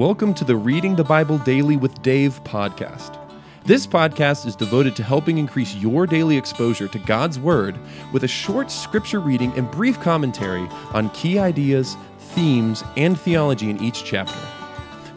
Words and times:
Welcome 0.00 0.32
to 0.36 0.44
the 0.44 0.56
Reading 0.56 0.96
the 0.96 1.04
Bible 1.04 1.36
Daily 1.36 1.76
with 1.76 2.00
Dave 2.00 2.42
podcast. 2.42 3.18
This 3.66 3.86
podcast 3.86 4.46
is 4.46 4.56
devoted 4.56 4.96
to 4.96 5.02
helping 5.02 5.36
increase 5.36 5.74
your 5.74 6.06
daily 6.06 6.38
exposure 6.38 6.88
to 6.88 6.98
God's 7.00 7.38
Word 7.38 7.78
with 8.10 8.24
a 8.24 8.26
short 8.26 8.70
scripture 8.70 9.20
reading 9.20 9.52
and 9.58 9.70
brief 9.70 10.00
commentary 10.00 10.66
on 10.94 11.10
key 11.10 11.38
ideas, 11.38 11.98
themes, 12.18 12.82
and 12.96 13.20
theology 13.20 13.68
in 13.68 13.78
each 13.82 14.02
chapter. 14.02 14.40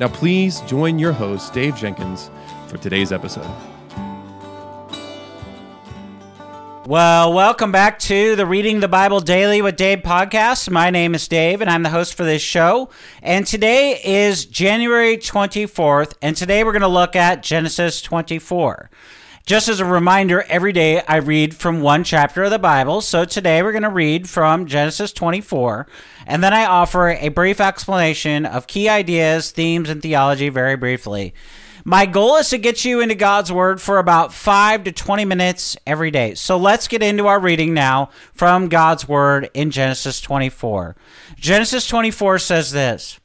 Now, 0.01 0.09
please 0.09 0.59
join 0.67 0.99
your 0.99 1.13
host, 1.13 1.53
Dave 1.53 1.77
Jenkins, 1.77 2.29
for 2.67 2.75
today's 2.75 3.13
episode. 3.13 3.72
Well, 6.93 7.33
welcome 7.33 7.71
back 7.71 7.97
to 8.01 8.35
the 8.35 8.45
Reading 8.45 8.79
the 8.79 8.87
Bible 8.87 9.19
Daily 9.19 9.63
with 9.63 9.77
Dave 9.77 10.03
podcast. 10.03 10.69
My 10.69 10.91
name 10.91 11.15
is 11.15 11.27
Dave, 11.27 11.59
and 11.59 11.67
I'm 11.67 11.81
the 11.81 11.89
host 11.89 12.13
for 12.13 12.23
this 12.23 12.43
show. 12.43 12.91
And 13.23 13.47
today 13.47 13.99
is 14.03 14.45
January 14.45 15.17
24th, 15.17 16.13
and 16.21 16.37
today 16.37 16.63
we're 16.63 16.71
going 16.71 16.83
to 16.83 16.87
look 16.87 17.15
at 17.15 17.41
Genesis 17.41 17.99
24. 18.03 18.91
Just 19.47 19.69
as 19.69 19.79
a 19.79 19.85
reminder, 19.85 20.43
every 20.43 20.71
day 20.71 21.01
I 21.07 21.15
read 21.15 21.55
from 21.55 21.81
one 21.81 22.03
chapter 22.03 22.43
of 22.43 22.51
the 22.51 22.59
Bible. 22.59 23.01
So 23.01 23.25
today 23.25 23.63
we're 23.63 23.71
going 23.71 23.81
to 23.81 23.89
read 23.89 24.29
from 24.29 24.67
Genesis 24.67 25.11
24, 25.13 25.87
and 26.27 26.43
then 26.43 26.53
I 26.53 26.65
offer 26.65 27.09
a 27.09 27.29
brief 27.29 27.59
explanation 27.59 28.45
of 28.45 28.67
key 28.67 28.87
ideas, 28.87 29.49
themes, 29.49 29.89
and 29.89 29.99
theology 29.99 30.49
very 30.49 30.75
briefly. 30.75 31.33
My 31.85 32.05
goal 32.05 32.37
is 32.37 32.49
to 32.51 32.57
get 32.57 32.85
you 32.85 33.01
into 33.01 33.13
God's 33.13 33.51
Word 33.51 33.81
for 33.81 33.97
about 33.97 34.33
5 34.33 34.85
to 34.85 34.91
20 34.93 35.25
minutes 35.25 35.75
every 35.85 36.11
day. 36.11 36.33
So 36.33 36.55
let's 36.55 36.87
get 36.87 37.03
into 37.03 37.27
our 37.27 37.41
reading 37.41 37.73
now 37.73 38.09
from 38.31 38.69
God's 38.69 39.05
Word 39.05 39.49
in 39.53 39.69
Genesis 39.69 40.21
24. 40.21 40.95
Genesis 41.35 41.85
24 41.85 42.39
says 42.39 42.71
this. 42.71 43.19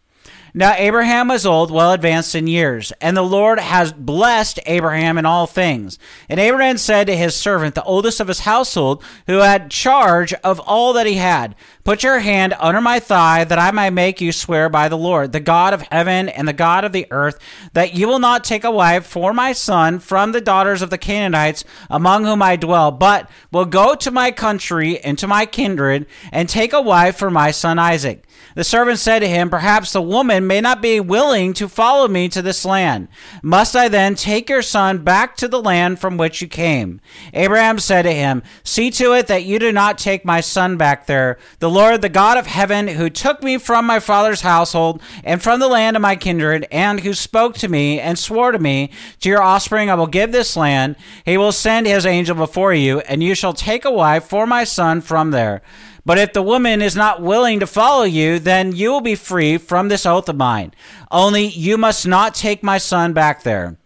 Now 0.55 0.75
Abraham 0.75 1.29
was 1.29 1.47
old, 1.47 1.71
well 1.71 1.93
advanced 1.93 2.35
in 2.35 2.49
years, 2.49 2.93
and 3.01 3.17
the 3.17 3.23
Lord 3.23 3.61
has 3.61 3.93
blessed 3.93 4.59
Abraham 4.67 5.19
in 5.19 5.27
all 5.27 5.47
things. 5.47 6.01
And 6.29 6.41
Abraham 6.41 6.79
said 6.79 7.07
to 7.07 7.17
his 7.17 7.37
servant, 7.37 7.77
the 7.77 7.85
oldest 7.85 8.19
of 8.19 8.27
his 8.27 8.41
household, 8.41 9.05
who 9.29 9.39
had 9.39 9.71
charge 9.71 10.33
of 10.43 10.59
all 10.61 10.95
that 10.95 11.07
he 11.07 11.15
had, 11.15 11.55
Put 11.89 12.03
your 12.03 12.19
hand 12.19 12.55
under 12.59 12.83
my 12.83 13.01
thigh, 13.01 13.45
that 13.45 13.59
I 13.59 13.71
might 13.71 13.95
make 13.95 14.21
you 14.21 14.31
swear 14.31 14.69
by 14.69 14.91
the 14.91 14.99
Lord, 14.99 15.33
the 15.33 15.41
God 15.41 15.73
of 15.73 15.81
heaven 15.91 16.29
and 16.29 16.47
the 16.47 16.53
God 16.53 16.85
of 16.85 16.93
the 16.93 17.07
earth, 17.11 17.39
that 17.73 17.95
you 17.95 18.07
will 18.07 18.19
not 18.19 18.45
take 18.45 18.63
a 18.63 18.71
wife 18.71 19.07
for 19.07 19.33
my 19.33 19.55
son 19.55 19.99
from 19.99 20.33
the 20.33 20.43
daughters 20.43 20.83
of 20.83 20.91
the 20.91 20.99
Canaanites 20.99 21.65
among 21.89 22.25
whom 22.25 22.43
I 22.43 22.57
dwell, 22.57 22.91
but 22.91 23.31
will 23.51 23.65
go 23.65 23.95
to 23.95 24.11
my 24.11 24.31
country 24.33 25.01
and 25.01 25.19
to 25.19 25.27
my 25.27 25.47
kindred, 25.47 26.05
and 26.31 26.47
take 26.47 26.75
a 26.75 26.83
wife 26.83 27.17
for 27.17 27.31
my 27.31 27.53
son 27.53 27.79
Isaac. 27.79 28.27
The 28.55 28.65
servant 28.65 28.99
said 28.99 29.21
to 29.21 29.29
him, 29.29 29.51
Perhaps 29.51 29.93
the 29.93 30.03
woman 30.03 30.47
may 30.47 30.61
not 30.61 30.83
be 30.83 31.01
willing 31.01 31.53
to 31.55 31.69
follow 31.69 32.09
me 32.09 32.29
to 32.31 32.43
this 32.43 32.65
land. 32.65 33.09
Must 33.43 33.77
I 33.77 33.89
then 33.89 34.15
take 34.15 34.49
your 34.49 34.63
son 34.63 34.99
back 35.05 35.37
to 35.37 35.49
the 35.49 35.63
land 35.63 36.01
from 36.01 36.17
which 36.17 36.43
you 36.43 36.49
came? 36.49 37.01
Abraham 37.33 37.79
said 37.79 38.03
to 38.03 38.13
him, 38.13 38.43
See 38.65 38.91
to 38.93 39.13
it 39.13 39.29
that 39.29 39.45
you 39.45 39.59
do 39.59 39.73
not 39.73 39.97
take 39.97 40.25
my 40.25 40.41
son 40.41 40.77
back 40.77 41.07
there. 41.07 41.39
The 41.61 41.71
Lord, 41.79 42.03
the 42.03 42.09
God 42.09 42.37
of 42.37 42.49
heaven, 42.49 42.89
who 42.89 43.09
took 43.09 43.41
me 43.41 43.57
from 43.57 43.87
my 43.87 44.01
father's 44.01 44.41
household 44.41 45.01
and 45.23 45.41
from 45.41 45.61
the 45.61 45.69
land 45.69 45.95
of 45.95 46.03
my 46.03 46.17
kindred, 46.17 46.67
and 46.73 46.99
who 46.99 47.15
spoke 47.15 47.55
to 47.59 47.69
me 47.69 48.01
and 48.01 48.19
swore 48.19 48.51
to 48.51 48.59
me, 48.59 48.91
To 49.21 49.29
your 49.29 49.41
offspring 49.41 49.89
I 49.89 49.95
will 49.95 50.09
give 50.09 50.33
this 50.33 50.57
land. 50.57 50.97
He 51.25 51.37
will 51.37 51.53
send 51.53 51.87
his 51.87 52.05
angel 52.05 52.35
before 52.35 52.75
you, 52.75 52.99
and 53.03 53.23
you 53.23 53.33
shall 53.37 53.53
take 53.53 53.85
a 53.85 53.93
wife 53.93 54.25
for 54.25 54.45
my 54.45 54.65
son 54.65 55.01
from 55.01 55.31
there. 55.31 55.63
But 56.05 56.19
if 56.19 56.33
the 56.33 56.43
woman 56.43 56.83
is 56.83 56.97
not 56.97 57.23
willing 57.23 57.61
to 57.61 57.67
follow 57.69 58.03
you, 58.03 58.41
then 58.41 58.75
you 58.75 58.91
will 58.91 59.01
be 59.01 59.15
free 59.15 59.57
from 59.57 59.87
this 59.87 60.05
oath 60.05 60.29
of 60.29 60.35
mine. 60.35 60.75
Only 61.13 61.47
you 61.47 61.79
must 61.79 62.09
not 62.09 62.35
take 62.35 62.61
my 62.61 62.79
son 62.79 63.13
back 63.13 63.45
there. 63.45 63.77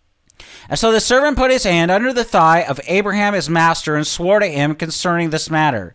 And 0.71 0.79
so 0.79 0.93
the 0.93 1.01
servant 1.01 1.37
put 1.37 1.51
his 1.51 1.65
hand 1.65 1.91
under 1.91 2.15
the 2.15 2.25
thigh 2.25 2.63
of 2.63 2.81
Abraham 2.87 3.35
his 3.35 3.51
master 3.51 3.97
and 3.97 4.07
swore 4.07 4.39
to 4.39 4.47
him 4.47 4.77
concerning 4.77 5.29
this 5.29 5.51
matter. 5.51 5.95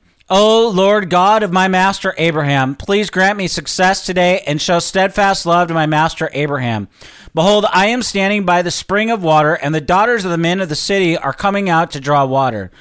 O 0.33 0.69
Lord 0.69 1.09
God 1.09 1.43
of 1.43 1.51
my 1.51 1.67
master 1.67 2.15
Abraham, 2.17 2.75
please 2.75 3.09
grant 3.09 3.37
me 3.37 3.47
success 3.47 4.05
today 4.05 4.39
and 4.47 4.61
show 4.61 4.79
steadfast 4.79 5.45
love 5.45 5.67
to 5.67 5.73
my 5.73 5.87
master 5.87 6.29
Abraham. 6.31 6.87
Behold, 7.35 7.65
I 7.69 7.87
am 7.87 8.01
standing 8.01 8.45
by 8.45 8.61
the 8.61 8.71
spring 8.71 9.11
of 9.11 9.21
water, 9.21 9.55
and 9.55 9.75
the 9.75 9.81
daughters 9.81 10.23
of 10.23 10.31
the 10.31 10.37
men 10.37 10.61
of 10.61 10.69
the 10.69 10.75
city 10.75 11.17
are 11.17 11.33
coming 11.33 11.69
out 11.69 11.91
to 11.91 11.99
draw 11.99 12.23
water. 12.23 12.71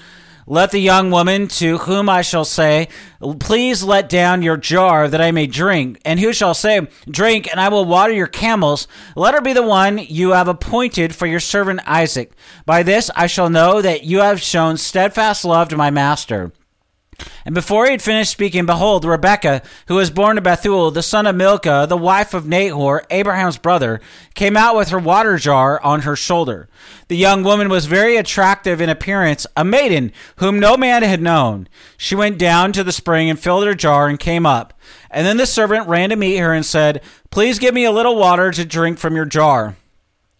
Let 0.46 0.70
the 0.70 0.78
young 0.78 1.10
woman 1.10 1.48
to 1.48 1.78
whom 1.78 2.08
I 2.08 2.22
shall 2.22 2.44
say, 2.44 2.86
Please 3.40 3.82
let 3.82 4.08
down 4.08 4.42
your 4.42 4.56
jar 4.56 5.08
that 5.08 5.20
I 5.20 5.32
may 5.32 5.48
drink, 5.48 6.00
and 6.04 6.20
who 6.20 6.32
shall 6.32 6.54
say, 6.54 6.86
Drink, 7.10 7.50
and 7.50 7.58
I 7.58 7.68
will 7.68 7.84
water 7.84 8.12
your 8.12 8.28
camels, 8.28 8.86
let 9.16 9.34
her 9.34 9.40
be 9.40 9.54
the 9.54 9.64
one 9.64 9.98
you 9.98 10.30
have 10.30 10.46
appointed 10.46 11.16
for 11.16 11.26
your 11.26 11.40
servant 11.40 11.80
Isaac. 11.84 12.30
By 12.64 12.84
this 12.84 13.10
I 13.16 13.26
shall 13.26 13.50
know 13.50 13.82
that 13.82 14.04
you 14.04 14.20
have 14.20 14.40
shown 14.40 14.76
steadfast 14.76 15.44
love 15.44 15.68
to 15.70 15.76
my 15.76 15.90
master. 15.90 16.52
And 17.44 17.54
before 17.54 17.86
he 17.86 17.92
had 17.92 18.02
finished 18.02 18.30
speaking, 18.30 18.66
behold, 18.66 19.04
Rebekah, 19.04 19.62
who 19.88 19.96
was 19.96 20.10
born 20.10 20.36
to 20.36 20.42
Bethuel, 20.42 20.90
the 20.90 21.02
son 21.02 21.26
of 21.26 21.36
Milcah, 21.36 21.86
the 21.88 21.96
wife 21.96 22.34
of 22.34 22.46
Nahor, 22.46 23.04
Abraham's 23.10 23.58
brother, 23.58 24.00
came 24.34 24.56
out 24.56 24.76
with 24.76 24.90
her 24.90 24.98
water 24.98 25.36
jar 25.36 25.82
on 25.82 26.02
her 26.02 26.16
shoulder. 26.16 26.68
The 27.08 27.16
young 27.16 27.42
woman 27.42 27.68
was 27.68 27.86
very 27.86 28.16
attractive 28.16 28.80
in 28.80 28.88
appearance, 28.88 29.46
a 29.56 29.64
maiden 29.64 30.12
whom 30.36 30.60
no 30.60 30.76
man 30.76 31.02
had 31.02 31.22
known. 31.22 31.68
She 31.96 32.14
went 32.14 32.38
down 32.38 32.72
to 32.72 32.84
the 32.84 32.92
spring 32.92 33.30
and 33.30 33.38
filled 33.38 33.66
her 33.66 33.74
jar 33.74 34.08
and 34.08 34.18
came 34.18 34.46
up. 34.46 34.74
And 35.10 35.26
then 35.26 35.36
the 35.36 35.46
servant 35.46 35.88
ran 35.88 36.10
to 36.10 36.16
meet 36.16 36.38
her 36.38 36.52
and 36.52 36.64
said, 36.64 37.02
Please 37.30 37.58
give 37.58 37.74
me 37.74 37.84
a 37.84 37.92
little 37.92 38.16
water 38.16 38.50
to 38.50 38.64
drink 38.64 38.98
from 38.98 39.16
your 39.16 39.24
jar. 39.24 39.76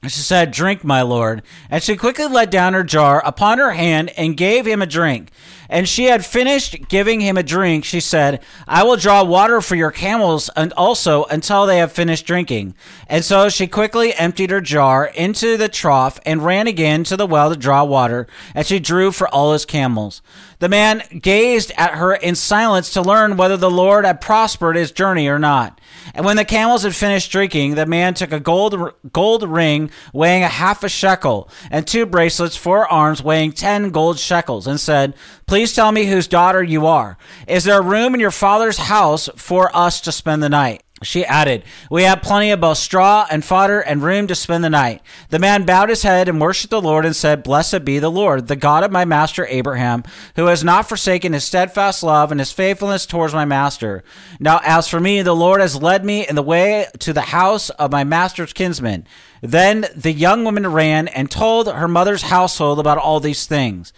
And 0.02 0.10
she 0.10 0.20
said, 0.20 0.50
Drink, 0.50 0.82
my 0.82 1.02
lord. 1.02 1.42
And 1.68 1.82
she 1.82 1.96
quickly 1.96 2.26
let 2.26 2.50
down 2.50 2.72
her 2.72 2.84
jar 2.84 3.22
upon 3.24 3.58
her 3.58 3.72
hand 3.72 4.10
and 4.16 4.36
gave 4.36 4.66
him 4.66 4.80
a 4.80 4.86
drink. 4.86 5.30
And 5.70 5.88
she 5.88 6.06
had 6.06 6.26
finished 6.26 6.88
giving 6.88 7.20
him 7.20 7.38
a 7.38 7.44
drink. 7.44 7.84
She 7.84 8.00
said, 8.00 8.42
I 8.66 8.82
will 8.82 8.96
draw 8.96 9.22
water 9.22 9.60
for 9.60 9.76
your 9.76 9.92
camels 9.92 10.50
and 10.56 10.72
also 10.72 11.24
until 11.26 11.64
they 11.64 11.78
have 11.78 11.92
finished 11.92 12.26
drinking. 12.26 12.74
And 13.06 13.24
so 13.24 13.48
she 13.48 13.68
quickly 13.68 14.12
emptied 14.12 14.50
her 14.50 14.60
jar 14.60 15.06
into 15.06 15.56
the 15.56 15.68
trough 15.68 16.18
and 16.26 16.44
ran 16.44 16.66
again 16.66 17.04
to 17.04 17.16
the 17.16 17.26
well 17.26 17.50
to 17.50 17.56
draw 17.56 17.84
water. 17.84 18.26
And 18.52 18.66
she 18.66 18.80
drew 18.80 19.12
for 19.12 19.28
all 19.28 19.52
his 19.52 19.64
camels. 19.64 20.22
The 20.58 20.68
man 20.68 21.02
gazed 21.22 21.72
at 21.76 21.94
her 21.94 22.14
in 22.14 22.34
silence 22.34 22.90
to 22.90 23.00
learn 23.02 23.36
whether 23.36 23.56
the 23.56 23.70
Lord 23.70 24.04
had 24.04 24.20
prospered 24.20 24.76
his 24.76 24.92
journey 24.92 25.28
or 25.28 25.38
not. 25.38 25.80
And 26.14 26.26
when 26.26 26.36
the 26.36 26.44
camels 26.44 26.82
had 26.82 26.94
finished 26.94 27.32
drinking, 27.32 27.76
the 27.76 27.86
man 27.86 28.14
took 28.14 28.32
a 28.32 28.40
gold 28.40 28.92
gold 29.12 29.48
ring 29.48 29.90
weighing 30.12 30.42
a 30.42 30.48
half 30.48 30.82
a 30.84 30.88
shekel 30.88 31.48
and 31.70 31.86
two 31.86 32.04
bracelets 32.04 32.56
for 32.56 32.86
arms 32.86 33.22
weighing 33.22 33.52
ten 33.52 33.90
gold 33.90 34.18
shekels, 34.18 34.66
and 34.66 34.78
said, 34.78 35.14
Please 35.46 35.59
tell 35.66 35.92
me 35.92 36.06
whose 36.06 36.26
daughter 36.26 36.62
you 36.62 36.86
are. 36.86 37.18
Is 37.46 37.64
there 37.64 37.78
a 37.78 37.82
room 37.82 38.14
in 38.14 38.20
your 38.20 38.30
father's 38.30 38.78
house 38.78 39.28
for 39.36 39.74
us 39.76 40.00
to 40.02 40.12
spend 40.12 40.42
the 40.42 40.48
night? 40.48 40.82
She 41.02 41.24
added, 41.24 41.64
We 41.90 42.02
have 42.02 42.20
plenty 42.20 42.50
of 42.50 42.60
both 42.60 42.76
straw 42.76 43.26
and 43.30 43.42
fodder 43.42 43.80
and 43.80 44.02
room 44.02 44.26
to 44.26 44.34
spend 44.34 44.62
the 44.62 44.68
night. 44.68 45.00
The 45.30 45.38
man 45.38 45.64
bowed 45.64 45.88
his 45.88 46.02
head 46.02 46.28
and 46.28 46.38
worshipped 46.38 46.70
the 46.70 46.82
Lord 46.82 47.06
and 47.06 47.16
said, 47.16 47.42
Blessed 47.42 47.86
be 47.86 47.98
the 47.98 48.10
Lord, 48.10 48.48
the 48.48 48.56
God 48.56 48.84
of 48.84 48.92
my 48.92 49.06
master 49.06 49.46
Abraham, 49.46 50.04
who 50.36 50.46
has 50.46 50.62
not 50.62 50.86
forsaken 50.86 51.32
his 51.32 51.44
steadfast 51.44 52.02
love 52.02 52.30
and 52.30 52.38
his 52.38 52.52
faithfulness 52.52 53.06
towards 53.06 53.32
my 53.32 53.46
master. 53.46 54.04
Now, 54.38 54.60
as 54.62 54.88
for 54.88 55.00
me, 55.00 55.22
the 55.22 55.34
Lord 55.34 55.62
has 55.62 55.80
led 55.80 56.04
me 56.04 56.28
in 56.28 56.36
the 56.36 56.42
way 56.42 56.86
to 56.98 57.14
the 57.14 57.22
house 57.22 57.70
of 57.70 57.92
my 57.92 58.04
master's 58.04 58.52
kinsman. 58.52 59.06
Then 59.40 59.86
the 59.94 60.12
young 60.12 60.44
woman 60.44 60.66
ran 60.66 61.08
and 61.08 61.30
told 61.30 61.66
her 61.66 61.88
mother's 61.88 62.22
household 62.22 62.78
about 62.78 62.98
all 62.98 63.20
these 63.20 63.46
things. 63.46 63.92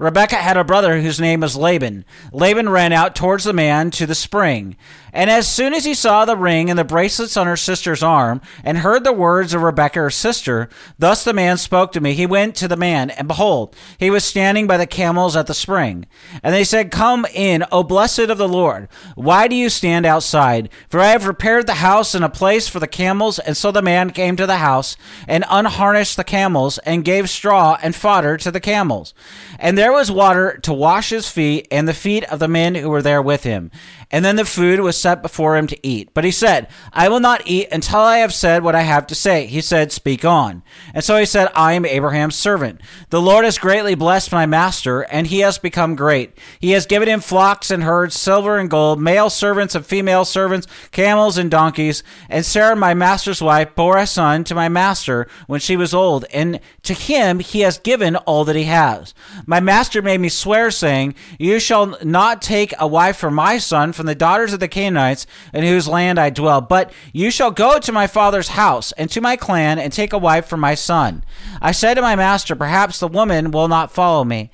Rebekah 0.00 0.36
had 0.36 0.56
a 0.56 0.64
brother 0.64 1.02
whose 1.02 1.20
name 1.20 1.40
was 1.40 1.56
Laban. 1.56 2.06
Laban 2.32 2.70
ran 2.70 2.90
out 2.90 3.14
towards 3.14 3.44
the 3.44 3.52
man 3.52 3.90
to 3.92 4.06
the 4.06 4.14
spring. 4.14 4.76
And 5.12 5.28
as 5.28 5.46
soon 5.46 5.74
as 5.74 5.84
he 5.84 5.92
saw 5.92 6.24
the 6.24 6.38
ring 6.38 6.70
and 6.70 6.78
the 6.78 6.84
bracelets 6.84 7.36
on 7.36 7.46
her 7.46 7.56
sister's 7.56 8.02
arm, 8.02 8.40
and 8.64 8.78
heard 8.78 9.04
the 9.04 9.12
words 9.12 9.52
of 9.52 9.60
Rebekah 9.60 9.98
her 9.98 10.10
sister, 10.10 10.70
thus 10.98 11.22
the 11.22 11.34
man 11.34 11.58
spoke 11.58 11.92
to 11.92 12.00
me. 12.00 12.14
He 12.14 12.24
went 12.24 12.54
to 12.56 12.68
the 12.68 12.76
man, 12.76 13.10
and 13.10 13.28
behold, 13.28 13.76
he 13.98 14.08
was 14.08 14.24
standing 14.24 14.66
by 14.66 14.78
the 14.78 14.86
camels 14.86 15.36
at 15.36 15.46
the 15.46 15.52
spring. 15.52 16.06
And 16.42 16.54
they 16.54 16.64
said, 16.64 16.90
Come 16.90 17.26
in, 17.34 17.64
O 17.70 17.82
blessed 17.82 18.20
of 18.20 18.38
the 18.38 18.48
Lord. 18.48 18.88
Why 19.16 19.48
do 19.48 19.56
you 19.56 19.68
stand 19.68 20.06
outside? 20.06 20.70
For 20.88 21.00
I 21.00 21.08
have 21.08 21.22
prepared 21.22 21.66
the 21.66 21.74
house 21.74 22.14
and 22.14 22.24
a 22.24 22.30
place 22.30 22.68
for 22.68 22.78
the 22.78 22.86
camels. 22.86 23.38
And 23.38 23.56
so 23.56 23.70
the 23.70 23.82
man 23.82 24.10
came 24.10 24.36
to 24.36 24.46
the 24.46 24.58
house, 24.58 24.79
and 25.28 25.44
unharnessed 25.50 26.16
the 26.16 26.24
camels, 26.24 26.78
and 26.78 27.04
gave 27.04 27.28
straw 27.28 27.76
and 27.82 27.94
fodder 27.94 28.38
to 28.38 28.50
the 28.50 28.60
camels. 28.60 29.12
And 29.58 29.76
there 29.76 29.90
there 29.90 29.98
was 29.98 30.12
water 30.12 30.56
to 30.62 30.72
wash 30.72 31.10
his 31.10 31.28
feet 31.28 31.66
and 31.68 31.88
the 31.88 31.92
feet 31.92 32.22
of 32.30 32.38
the 32.38 32.46
men 32.46 32.76
who 32.76 32.88
were 32.88 33.02
there 33.02 33.20
with 33.20 33.42
him. 33.42 33.72
And 34.12 34.24
then 34.24 34.36
the 34.36 34.44
food 34.44 34.80
was 34.80 34.96
set 34.96 35.22
before 35.22 35.56
him 35.56 35.66
to 35.68 35.86
eat. 35.86 36.10
But 36.14 36.24
he 36.24 36.30
said, 36.30 36.68
I 36.92 37.08
will 37.08 37.20
not 37.20 37.42
eat 37.44 37.68
until 37.70 38.00
I 38.00 38.18
have 38.18 38.34
said 38.34 38.62
what 38.62 38.74
I 38.74 38.82
have 38.82 39.06
to 39.08 39.14
say. 39.14 39.46
He 39.46 39.60
said, 39.60 39.92
Speak 39.92 40.24
on. 40.24 40.62
And 40.94 41.04
so 41.04 41.16
he 41.16 41.24
said, 41.24 41.48
I 41.54 41.74
am 41.74 41.84
Abraham's 41.84 42.34
servant. 42.34 42.80
The 43.10 43.20
Lord 43.20 43.44
has 43.44 43.58
greatly 43.58 43.94
blessed 43.94 44.32
my 44.32 44.46
master, 44.46 45.02
and 45.02 45.28
he 45.28 45.40
has 45.40 45.58
become 45.58 45.94
great. 45.94 46.36
He 46.58 46.72
has 46.72 46.86
given 46.86 47.08
him 47.08 47.20
flocks 47.20 47.70
and 47.70 47.84
herds, 47.84 48.18
silver 48.18 48.58
and 48.58 48.70
gold, 48.70 49.00
male 49.00 49.30
servants 49.30 49.76
and 49.76 49.86
female 49.86 50.24
servants, 50.24 50.66
camels 50.90 51.38
and 51.38 51.50
donkeys. 51.50 52.02
And 52.28 52.44
Sarah, 52.44 52.74
my 52.74 52.94
master's 52.94 53.42
wife, 53.42 53.76
bore 53.76 53.96
a 53.96 54.08
son 54.08 54.42
to 54.44 54.56
my 54.56 54.68
master 54.70 55.26
when 55.46 55.60
she 55.60 55.76
was 55.76 55.92
old, 55.92 56.24
and 56.32 56.60
to 56.82 56.94
him 56.94 57.40
he 57.40 57.60
has 57.60 57.78
given 57.78 58.16
all 58.16 58.44
that 58.44 58.56
he 58.56 58.64
has. 58.64 59.14
My 59.46 59.60
master 59.60 60.00
made 60.00 60.20
me 60.20 60.28
swear, 60.28 60.70
saying, 60.70 61.14
You 61.38 61.60
shall 61.60 61.98
not 62.02 62.40
take 62.40 62.72
a 62.78 62.86
wife 62.86 63.16
for 63.16 63.30
my 63.30 63.58
son 63.58 63.92
from 63.92 64.06
the 64.06 64.14
daughters 64.14 64.52
of 64.52 64.60
the 64.60 64.68
Canaanites 64.68 65.26
in 65.52 65.64
whose 65.64 65.88
land 65.88 66.18
I 66.18 66.30
dwell, 66.30 66.60
but 66.60 66.92
you 67.12 67.30
shall 67.30 67.50
go 67.50 67.78
to 67.78 67.92
my 67.92 68.06
father's 68.06 68.48
house 68.48 68.92
and 68.92 69.10
to 69.10 69.20
my 69.20 69.36
clan 69.36 69.78
and 69.78 69.92
take 69.92 70.12
a 70.12 70.18
wife 70.18 70.46
for 70.46 70.56
my 70.56 70.74
son. 70.74 71.24
I 71.60 71.72
said 71.72 71.94
to 71.94 72.02
my 72.02 72.16
master, 72.16 72.56
Perhaps 72.56 73.00
the 73.00 73.08
woman 73.08 73.50
will 73.50 73.68
not 73.68 73.92
follow 73.92 74.24
me. 74.24 74.50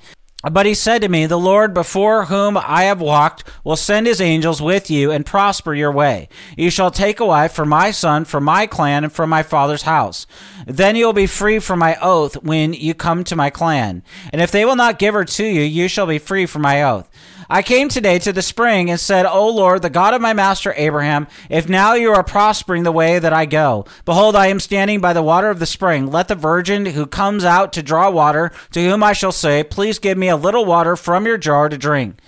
But 0.51 0.67
he 0.67 0.75
said 0.75 1.03
to 1.03 1.09
me, 1.09 1.27
The 1.27 1.39
Lord 1.39 1.75
before 1.75 2.27
whom 2.27 2.57
I 2.57 2.85
have 2.85 3.01
walked 3.01 3.45
will 3.65 3.77
send 3.77 4.07
his 4.07 4.21
angels 4.21 4.63
with 4.63 4.91
you 4.91 5.11
and 5.11 5.27
prosper 5.27 5.75
your 5.75 5.91
way. 5.91 6.29
You 6.57 6.71
shall 6.71 6.91
take 6.91 7.19
a 7.19 7.27
wife 7.27 7.53
for 7.53 7.67
my 7.67 7.91
son, 7.91 8.25
from 8.25 8.45
my 8.45 8.67
clan, 8.67 9.05
and 9.05 9.13
from 9.13 9.29
my 9.29 9.43
father's 9.43 9.83
house. 9.83 10.27
Then 10.67 10.95
you 10.95 11.07
will 11.07 11.13
be 11.13 11.27
free 11.27 11.59
from 11.59 11.81
my 11.81 11.97
oath 12.01 12.43
when 12.43 12.75
you 12.75 12.95
come 12.95 13.25
to 13.25 13.37
my 13.37 13.51
clan. 13.51 14.03
And 14.33 14.41
if 14.41 14.51
they 14.51 14.65
will 14.65 14.77
not 14.77 14.99
give 14.99 15.15
her 15.15 15.25
to 15.25 15.45
you, 15.45 15.63
you 15.63 15.89
shall 15.89 16.07
be 16.07 16.19
free 16.19 16.47
from 16.47 16.63
my 16.63 16.83
oath. 16.83 17.11
I 17.49 17.63
came 17.63 17.89
today 17.89 18.19
to 18.21 18.33
the 18.33 18.43
spring 18.43 18.91
and 18.91 18.99
said, 18.99 19.25
O 19.25 19.49
Lord, 19.49 19.83
the 19.83 19.91
God 19.91 20.15
of 20.15 20.21
my 20.21 20.33
master 20.33 20.75
Abraham, 20.77 21.29
if 21.49 21.69
now 21.69 21.95
you 21.95 22.13
are 22.13 22.25
prospering 22.25 22.83
the 22.83 22.93
way 22.93 23.19
that 23.19 23.33
I 23.33 23.47
go, 23.47 23.87
behold, 24.05 24.35
I 24.35 24.49
am 24.49 24.61
standing 24.61 25.01
by 25.01 25.13
the 25.13 25.23
water 25.23 25.49
of 25.51 25.59
the 25.59 25.67
spring. 25.67 26.11
Let 26.11 26.29
the 26.29 26.35
virgin 26.35 26.87
who 26.87 27.07
comes 27.07 27.45
out 27.45 27.73
to 27.75 27.83
draw 27.83 28.11
water, 28.11 28.51
to 28.73 28.83
whom 28.83 29.03
I 29.03 29.13
shall 29.13 29.33
say, 29.33 29.63
Please 29.63 29.99
give 29.99 30.19
me 30.19 30.29
a 30.29 30.37
little 30.37 30.65
water 30.65 30.97
from 30.97 31.27
your 31.27 31.39
jar 31.39 31.69
to 31.69 31.79
drink. 31.79 32.19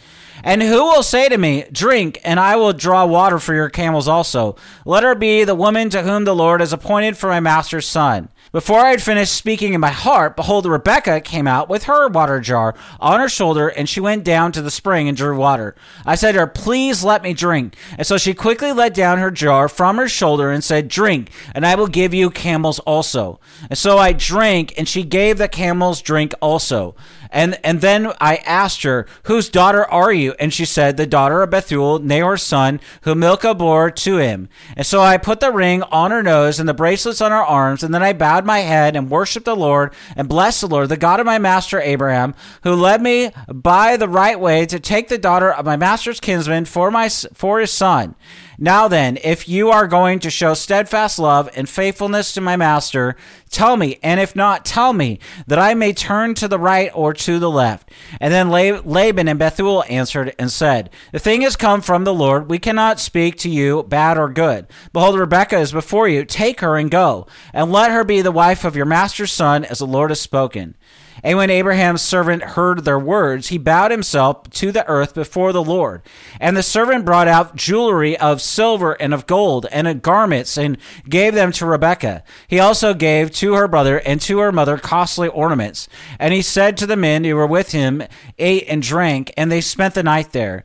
And 0.45 0.63
who 0.63 0.85
will 0.85 1.03
say 1.03 1.29
to 1.29 1.37
me, 1.37 1.65
Drink, 1.73 2.21
and 2.25 2.39
I 2.39 2.57
will 2.57 2.73
draw 2.73 3.05
water 3.05 3.39
for 3.39 3.55
your 3.55 3.69
camels 3.69 4.07
also? 4.07 4.57
Let 4.85 5.03
her 5.03 5.15
be 5.15 5.45
the 5.45 5.55
woman 5.55 5.91
to 5.91 6.03
whom 6.03 6.25
the 6.25 6.35
Lord 6.35 6.61
has 6.61 6.73
appointed 6.73 7.17
for 7.17 7.29
my 7.29 7.41
master's 7.41 7.87
son. 7.87 8.29
Before 8.51 8.81
I 8.81 8.93
had 8.93 9.03
finished 9.03 9.35
speaking 9.35 9.75
in 9.75 9.81
my 9.81 9.91
heart, 9.91 10.35
behold, 10.35 10.65
Rebekah 10.65 11.21
came 11.21 11.47
out 11.47 11.69
with 11.69 11.85
her 11.85 12.09
water 12.09 12.41
jar 12.41 12.75
on 12.99 13.21
her 13.21 13.29
shoulder, 13.29 13.69
and 13.69 13.87
she 13.87 14.01
went 14.01 14.25
down 14.25 14.53
to 14.53 14.63
the 14.63 14.71
spring 14.71 15.07
and 15.07 15.17
drew 15.17 15.37
water. 15.37 15.75
I 16.07 16.15
said 16.15 16.33
to 16.33 16.39
her, 16.41 16.47
Please 16.47 17.05
let 17.05 17.23
me 17.23 17.35
drink. 17.35 17.77
And 17.99 18.07
so 18.07 18.17
she 18.17 18.33
quickly 18.33 18.73
let 18.73 18.95
down 18.95 19.19
her 19.19 19.31
jar 19.31 19.69
from 19.69 19.99
her 19.99 20.09
shoulder 20.09 20.51
and 20.51 20.65
said, 20.65 20.89
Drink, 20.89 21.31
and 21.55 21.67
I 21.67 21.75
will 21.75 21.89
give 21.89 22.15
you 22.15 22.31
camels 22.31 22.79
also. 22.81 23.39
And 23.69 23.79
so 23.79 23.99
I 23.99 24.15
drank, 24.15 24.73
and 24.79 24.89
she 24.89 25.03
gave 25.03 25.37
the 25.37 25.49
camels 25.49 26.01
drink 26.01 26.33
also. 26.41 26.95
And 27.31 27.59
and 27.63 27.81
then 27.81 28.13
I 28.21 28.37
asked 28.37 28.83
her, 28.83 29.07
"Whose 29.25 29.49
daughter 29.49 29.85
are 29.91 30.13
you?" 30.13 30.35
And 30.39 30.53
she 30.53 30.65
said, 30.65 30.97
"The 30.97 31.07
daughter 31.07 31.43
of 31.43 31.51
Bethuel, 31.51 31.99
Nahor's 31.99 32.43
son, 32.43 32.81
who 33.03 33.15
Milcah 33.15 33.55
bore 33.55 33.91
to 33.91 34.17
him." 34.19 34.49
And 34.77 34.87
so 34.87 35.01
I 35.01 35.17
put 35.17 35.41
the 35.41 35.53
ring 35.53 35.83
on 35.85 36.11
her 36.11 36.23
nose 36.23 36.59
and 36.59 36.69
the 36.69 36.75
bracelets 36.75 37.21
on 37.21 37.31
her 37.31 37.45
arms, 37.45 37.83
and 37.83 37.95
then 37.95 38.03
I 38.03 38.13
bowed 38.13 38.45
my 38.45 38.61
head 38.61 38.97
and 38.97 39.11
worshipped 39.11 39.47
the 39.47 39.57
Lord 39.57 39.93
and 40.17 40.29
blessed 40.29 40.63
the 40.63 40.69
Lord, 40.69 40.89
the 40.89 40.97
God 40.97 41.21
of 41.21 41.27
my 41.27 41.39
master 41.39 41.81
Abraham, 41.81 42.35
who 42.63 42.75
led 42.75 43.03
me 43.03 43.31
by 43.53 43.97
the 43.97 44.09
right 44.09 44.39
way 44.39 44.67
to 44.67 44.81
take 44.81 45.09
the 45.09 45.19
daughter 45.19 45.53
of 45.53 45.67
my 45.67 45.77
master's 45.77 46.21
kinsman 46.21 46.65
for 46.65 46.91
my 46.91 47.09
for 47.35 47.61
his 47.61 47.73
son. 47.73 48.15
Now 48.61 48.89
then, 48.89 49.19
if 49.23 49.49
you 49.49 49.71
are 49.71 49.87
going 49.87 50.19
to 50.19 50.31
show 50.31 50.53
steadfast 50.55 51.21
love 51.21 51.49
and 51.55 51.69
faithfulness 51.69 52.35
to 52.35 52.41
my 52.41 52.57
master, 52.57 53.15
tell 53.51 53.77
me, 53.77 54.01
and 54.03 54.19
if 54.19 54.35
not, 54.35 54.65
tell 54.65 54.93
me, 54.93 55.21
that 55.47 55.61
I 55.61 55.75
may 55.75 55.93
turn 55.93 56.35
to 56.35 56.49
the 56.49 56.59
right 56.59 56.91
or 56.93 57.15
to 57.15 57.39
the 57.39 57.51
left. 57.51 57.93
And 58.21 58.35
then 58.35 58.51
Laban 58.51 59.29
and 59.29 59.39
Bethuel 59.39 59.85
answered 59.89 60.35
and 60.41 60.51
said, 60.51 60.91
The 61.13 61.21
thing 61.21 61.43
has 61.43 61.55
come 61.55 61.81
from 61.81 62.03
the 62.03 62.13
Lord. 62.13 62.51
We 62.51 62.59
cannot 62.59 62.99
speak 62.99 63.37
to 63.39 63.49
you 63.49 63.85
bad 63.85 64.19
or 64.19 64.29
good. 64.29 64.67
Behold, 64.93 65.17
Rebekah 65.17 65.61
is 65.61 65.71
before 65.71 66.09
you. 66.09 66.25
Take 66.25 66.59
her 66.59 66.77
and 66.77 66.91
go, 66.91 67.29
and 67.53 67.71
let 67.71 67.93
her 67.93 68.03
be 68.03 68.23
the 68.23 68.33
wife 68.33 68.65
of 68.65 68.75
your 68.75 68.87
master's 68.87 69.31
son, 69.31 69.65
as 69.65 69.79
the 69.79 69.87
Lord 69.87 70.11
has 70.11 70.21
spoken. 70.21 70.75
And 71.23 71.37
when 71.37 71.51
Abraham's 71.51 72.03
servant 72.03 72.43
heard 72.43 72.85
their 72.85 72.99
words, 72.99 73.49
he 73.49 73.59
bowed 73.59 73.91
himself 73.91 74.51
to 74.51 74.73
the 74.73 74.87
earth 74.89 75.15
before 75.15 75.53
the 75.53 75.63
Lord. 75.63 76.03
And 76.41 76.57
the 76.57 76.63
servant 76.63 77.05
brought 77.05 77.29
out 77.29 77.57
jewelry 77.57 78.17
of 78.17 78.41
silver 78.41 78.93
and 78.93 79.13
of 79.13 79.27
gold 79.27 79.67
and 79.71 80.01
garments 80.03 80.57
and 80.57 80.79
gave 81.09 81.35
them 81.35 81.53
to 81.53 81.67
Rebekah. 81.67 82.23
He 82.47 82.61
also 82.61 82.95
gave 82.95 83.31
to 83.33 83.55
her 83.55 83.69
brother 83.69 84.01
and 84.01 84.21
to 84.23 84.39
her 84.39 84.53
mother 84.53 84.79
costly 84.79 85.29
ornaments. 85.29 85.89
And 86.19 86.33
he 86.33 86.43
said 86.43 86.77
to 86.79 86.87
the 86.87 86.97
men 86.97 87.25
who 87.25 87.37
were 87.37 87.47
with 87.47 87.73
him, 87.73 88.03
ate 88.39 88.65
and 88.69 88.83
drank, 88.83 89.33
and 89.37 89.51
they 89.51 89.61
spent 89.61 89.95
the 89.95 90.03
night 90.03 90.33
there. 90.33 90.65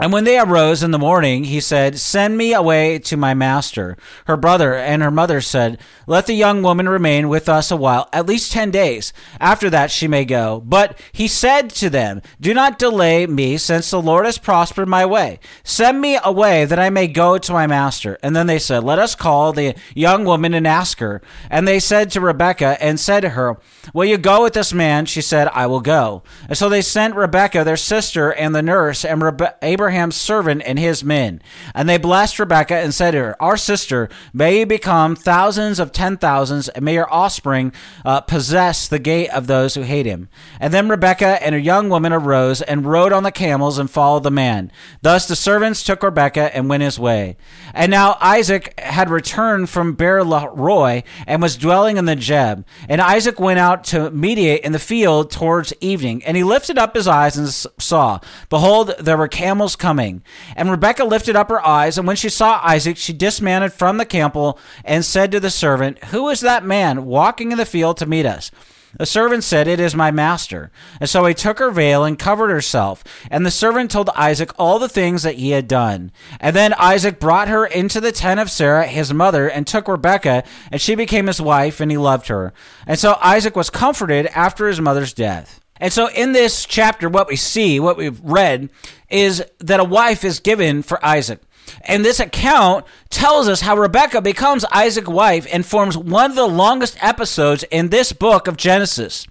And 0.00 0.12
when 0.12 0.24
they 0.24 0.38
arose 0.38 0.82
in 0.82 0.92
the 0.92 0.98
morning, 0.98 1.44
he 1.44 1.60
said, 1.60 1.98
Send 1.98 2.36
me 2.36 2.52
away 2.52 2.98
to 3.00 3.16
my 3.16 3.34
master. 3.34 3.96
Her 4.26 4.36
brother 4.36 4.74
and 4.74 5.02
her 5.02 5.10
mother 5.10 5.40
said, 5.40 5.78
Let 6.06 6.26
the 6.26 6.34
young 6.34 6.62
woman 6.62 6.88
remain 6.88 7.28
with 7.28 7.48
us 7.48 7.70
a 7.70 7.76
while, 7.76 8.08
at 8.12 8.26
least 8.26 8.52
ten 8.52 8.70
days. 8.70 9.12
After 9.40 9.68
that 9.70 9.90
she 9.90 10.06
may 10.06 10.24
go. 10.24 10.62
But 10.64 10.98
he 11.12 11.26
said 11.26 11.70
to 11.70 11.90
them, 11.90 12.22
Do 12.40 12.54
not 12.54 12.78
delay 12.78 13.26
me, 13.26 13.56
since 13.58 13.90
the 13.90 14.00
Lord 14.00 14.24
has 14.24 14.38
prospered 14.38 14.88
my 14.88 15.04
way. 15.04 15.40
Send 15.64 16.00
me 16.00 16.18
away 16.22 16.64
that 16.64 16.78
I 16.78 16.90
may 16.90 17.08
go 17.08 17.38
to 17.38 17.52
my 17.52 17.66
master. 17.66 18.18
And 18.22 18.36
then 18.36 18.46
they 18.46 18.58
said, 18.58 18.84
Let 18.84 18.98
us 18.98 19.14
call 19.14 19.52
the 19.52 19.74
young 19.94 20.24
woman 20.24 20.54
and 20.54 20.66
ask 20.66 21.00
her. 21.00 21.20
And 21.50 21.66
they 21.66 21.80
said 21.80 22.10
to 22.12 22.20
Rebekah 22.20 22.82
and 22.82 23.00
said 23.00 23.20
to 23.20 23.30
her, 23.30 23.58
Will 23.92 24.04
you 24.04 24.18
go 24.18 24.42
with 24.44 24.52
this 24.52 24.72
man? 24.72 25.06
She 25.06 25.22
said, 25.22 25.48
I 25.48 25.66
will 25.66 25.80
go. 25.80 26.22
And 26.48 26.56
so 26.56 26.68
they 26.68 26.82
sent 26.82 27.16
Rebekah, 27.16 27.64
their 27.64 27.76
sister, 27.76 28.32
and 28.32 28.54
the 28.54 28.62
nurse, 28.62 29.04
and 29.04 29.20
Rebe- 29.22 29.54
Abraham's 29.88 30.16
servant 30.16 30.62
and 30.66 30.78
his 30.78 31.02
men. 31.02 31.40
And 31.74 31.88
they 31.88 31.96
blessed 31.96 32.38
Rebekah 32.38 32.76
and 32.76 32.92
said 32.92 33.12
to 33.12 33.18
her, 33.18 33.42
Our 33.42 33.56
sister, 33.56 34.10
may 34.34 34.58
you 34.58 34.66
become 34.66 35.16
thousands 35.16 35.80
of 35.80 35.92
ten 35.92 36.18
thousands, 36.18 36.68
and 36.68 36.84
may 36.84 36.92
your 36.92 37.10
offspring 37.10 37.72
uh, 38.04 38.20
possess 38.20 38.86
the 38.86 38.98
gate 38.98 39.30
of 39.30 39.46
those 39.46 39.74
who 39.74 39.80
hate 39.80 40.04
him. 40.04 40.28
And 40.60 40.74
then 40.74 40.90
Rebekah 40.90 41.42
and 41.42 41.54
her 41.54 41.58
young 41.58 41.88
woman 41.88 42.12
arose 42.12 42.60
and 42.60 42.84
rode 42.84 43.14
on 43.14 43.22
the 43.22 43.32
camels 43.32 43.78
and 43.78 43.90
followed 43.90 44.24
the 44.24 44.30
man. 44.30 44.70
Thus 45.00 45.26
the 45.26 45.34
servants 45.34 45.82
took 45.82 46.02
Rebekah 46.02 46.54
and 46.54 46.68
went 46.68 46.82
his 46.82 46.98
way. 46.98 47.38
And 47.72 47.90
now 47.90 48.18
Isaac 48.20 48.78
had 48.78 49.08
returned 49.08 49.70
from 49.70 49.94
Beer 49.94 50.22
Roy 50.22 51.02
and 51.26 51.40
was 51.40 51.56
dwelling 51.56 51.96
in 51.96 52.04
the 52.04 52.14
Negeb. 52.14 52.64
And 52.90 53.00
Isaac 53.00 53.40
went 53.40 53.58
out 53.58 53.84
to 53.84 54.10
mediate 54.10 54.64
in 54.64 54.72
the 54.72 54.78
field 54.78 55.30
towards 55.30 55.72
evening. 55.80 56.22
And 56.24 56.36
he 56.36 56.44
lifted 56.44 56.76
up 56.76 56.94
his 56.94 57.08
eyes 57.08 57.38
and 57.38 57.48
saw, 57.48 58.20
behold, 58.50 58.92
there 58.98 59.16
were 59.16 59.28
camels 59.28 59.76
coming. 59.78 60.22
And 60.56 60.70
Rebekah 60.70 61.04
lifted 61.04 61.36
up 61.36 61.48
her 61.48 61.64
eyes, 61.64 61.96
and 61.96 62.06
when 62.06 62.16
she 62.16 62.28
saw 62.28 62.60
Isaac, 62.62 62.96
she 62.96 63.12
dismounted 63.12 63.72
from 63.72 63.96
the 63.96 64.04
camel 64.04 64.58
and 64.84 65.04
said 65.04 65.32
to 65.32 65.40
the 65.40 65.50
servant, 65.50 66.04
Who 66.04 66.28
is 66.28 66.40
that 66.40 66.64
man 66.64 67.06
walking 67.06 67.52
in 67.52 67.58
the 67.58 67.64
field 67.64 67.96
to 67.98 68.06
meet 68.06 68.26
us? 68.26 68.50
The 68.96 69.06
servant 69.06 69.44
said, 69.44 69.68
It 69.68 69.80
is 69.80 69.94
my 69.94 70.10
master. 70.10 70.70
And 71.00 71.08
so 71.08 71.24
he 71.26 71.34
took 71.34 71.58
her 71.58 71.70
veil 71.70 72.04
and 72.04 72.18
covered 72.18 72.50
herself. 72.50 73.04
And 73.30 73.44
the 73.44 73.50
servant 73.50 73.90
told 73.90 74.08
Isaac 74.10 74.52
all 74.58 74.78
the 74.78 74.88
things 74.88 75.22
that 75.22 75.36
he 75.36 75.50
had 75.50 75.68
done. 75.68 76.10
And 76.40 76.56
then 76.56 76.74
Isaac 76.74 77.20
brought 77.20 77.48
her 77.48 77.66
into 77.66 78.00
the 78.00 78.12
tent 78.12 78.40
of 78.40 78.50
Sarah, 78.50 78.86
his 78.86 79.12
mother, 79.12 79.48
and 79.48 79.66
took 79.66 79.88
Rebekah, 79.88 80.44
and 80.72 80.80
she 80.80 80.94
became 80.94 81.26
his 81.26 81.40
wife, 81.40 81.80
and 81.80 81.90
he 81.90 81.98
loved 81.98 82.28
her. 82.28 82.52
And 82.86 82.98
so 82.98 83.18
Isaac 83.22 83.54
was 83.54 83.70
comforted 83.70 84.26
after 84.28 84.68
his 84.68 84.80
mother's 84.80 85.12
death. 85.12 85.60
And 85.80 85.92
so 85.92 86.08
in 86.10 86.32
this 86.32 86.64
chapter, 86.64 87.08
what 87.08 87.28
we 87.28 87.36
see, 87.36 87.80
what 87.80 87.96
we've 87.96 88.20
read, 88.20 88.68
is 89.08 89.42
that 89.58 89.80
a 89.80 89.84
wife 89.84 90.24
is 90.24 90.40
given 90.40 90.82
for 90.82 91.04
Isaac. 91.04 91.40
And 91.82 92.04
this 92.04 92.20
account 92.20 92.84
tells 93.10 93.48
us 93.48 93.60
how 93.60 93.76
Rebekah 93.76 94.22
becomes 94.22 94.64
Isaac's 94.66 95.08
wife 95.08 95.46
and 95.52 95.64
forms 95.64 95.96
one 95.96 96.30
of 96.30 96.36
the 96.36 96.46
longest 96.46 97.02
episodes 97.02 97.64
in 97.70 97.88
this 97.88 98.12
book 98.12 98.46
of 98.46 98.56
Genesis. 98.56 99.26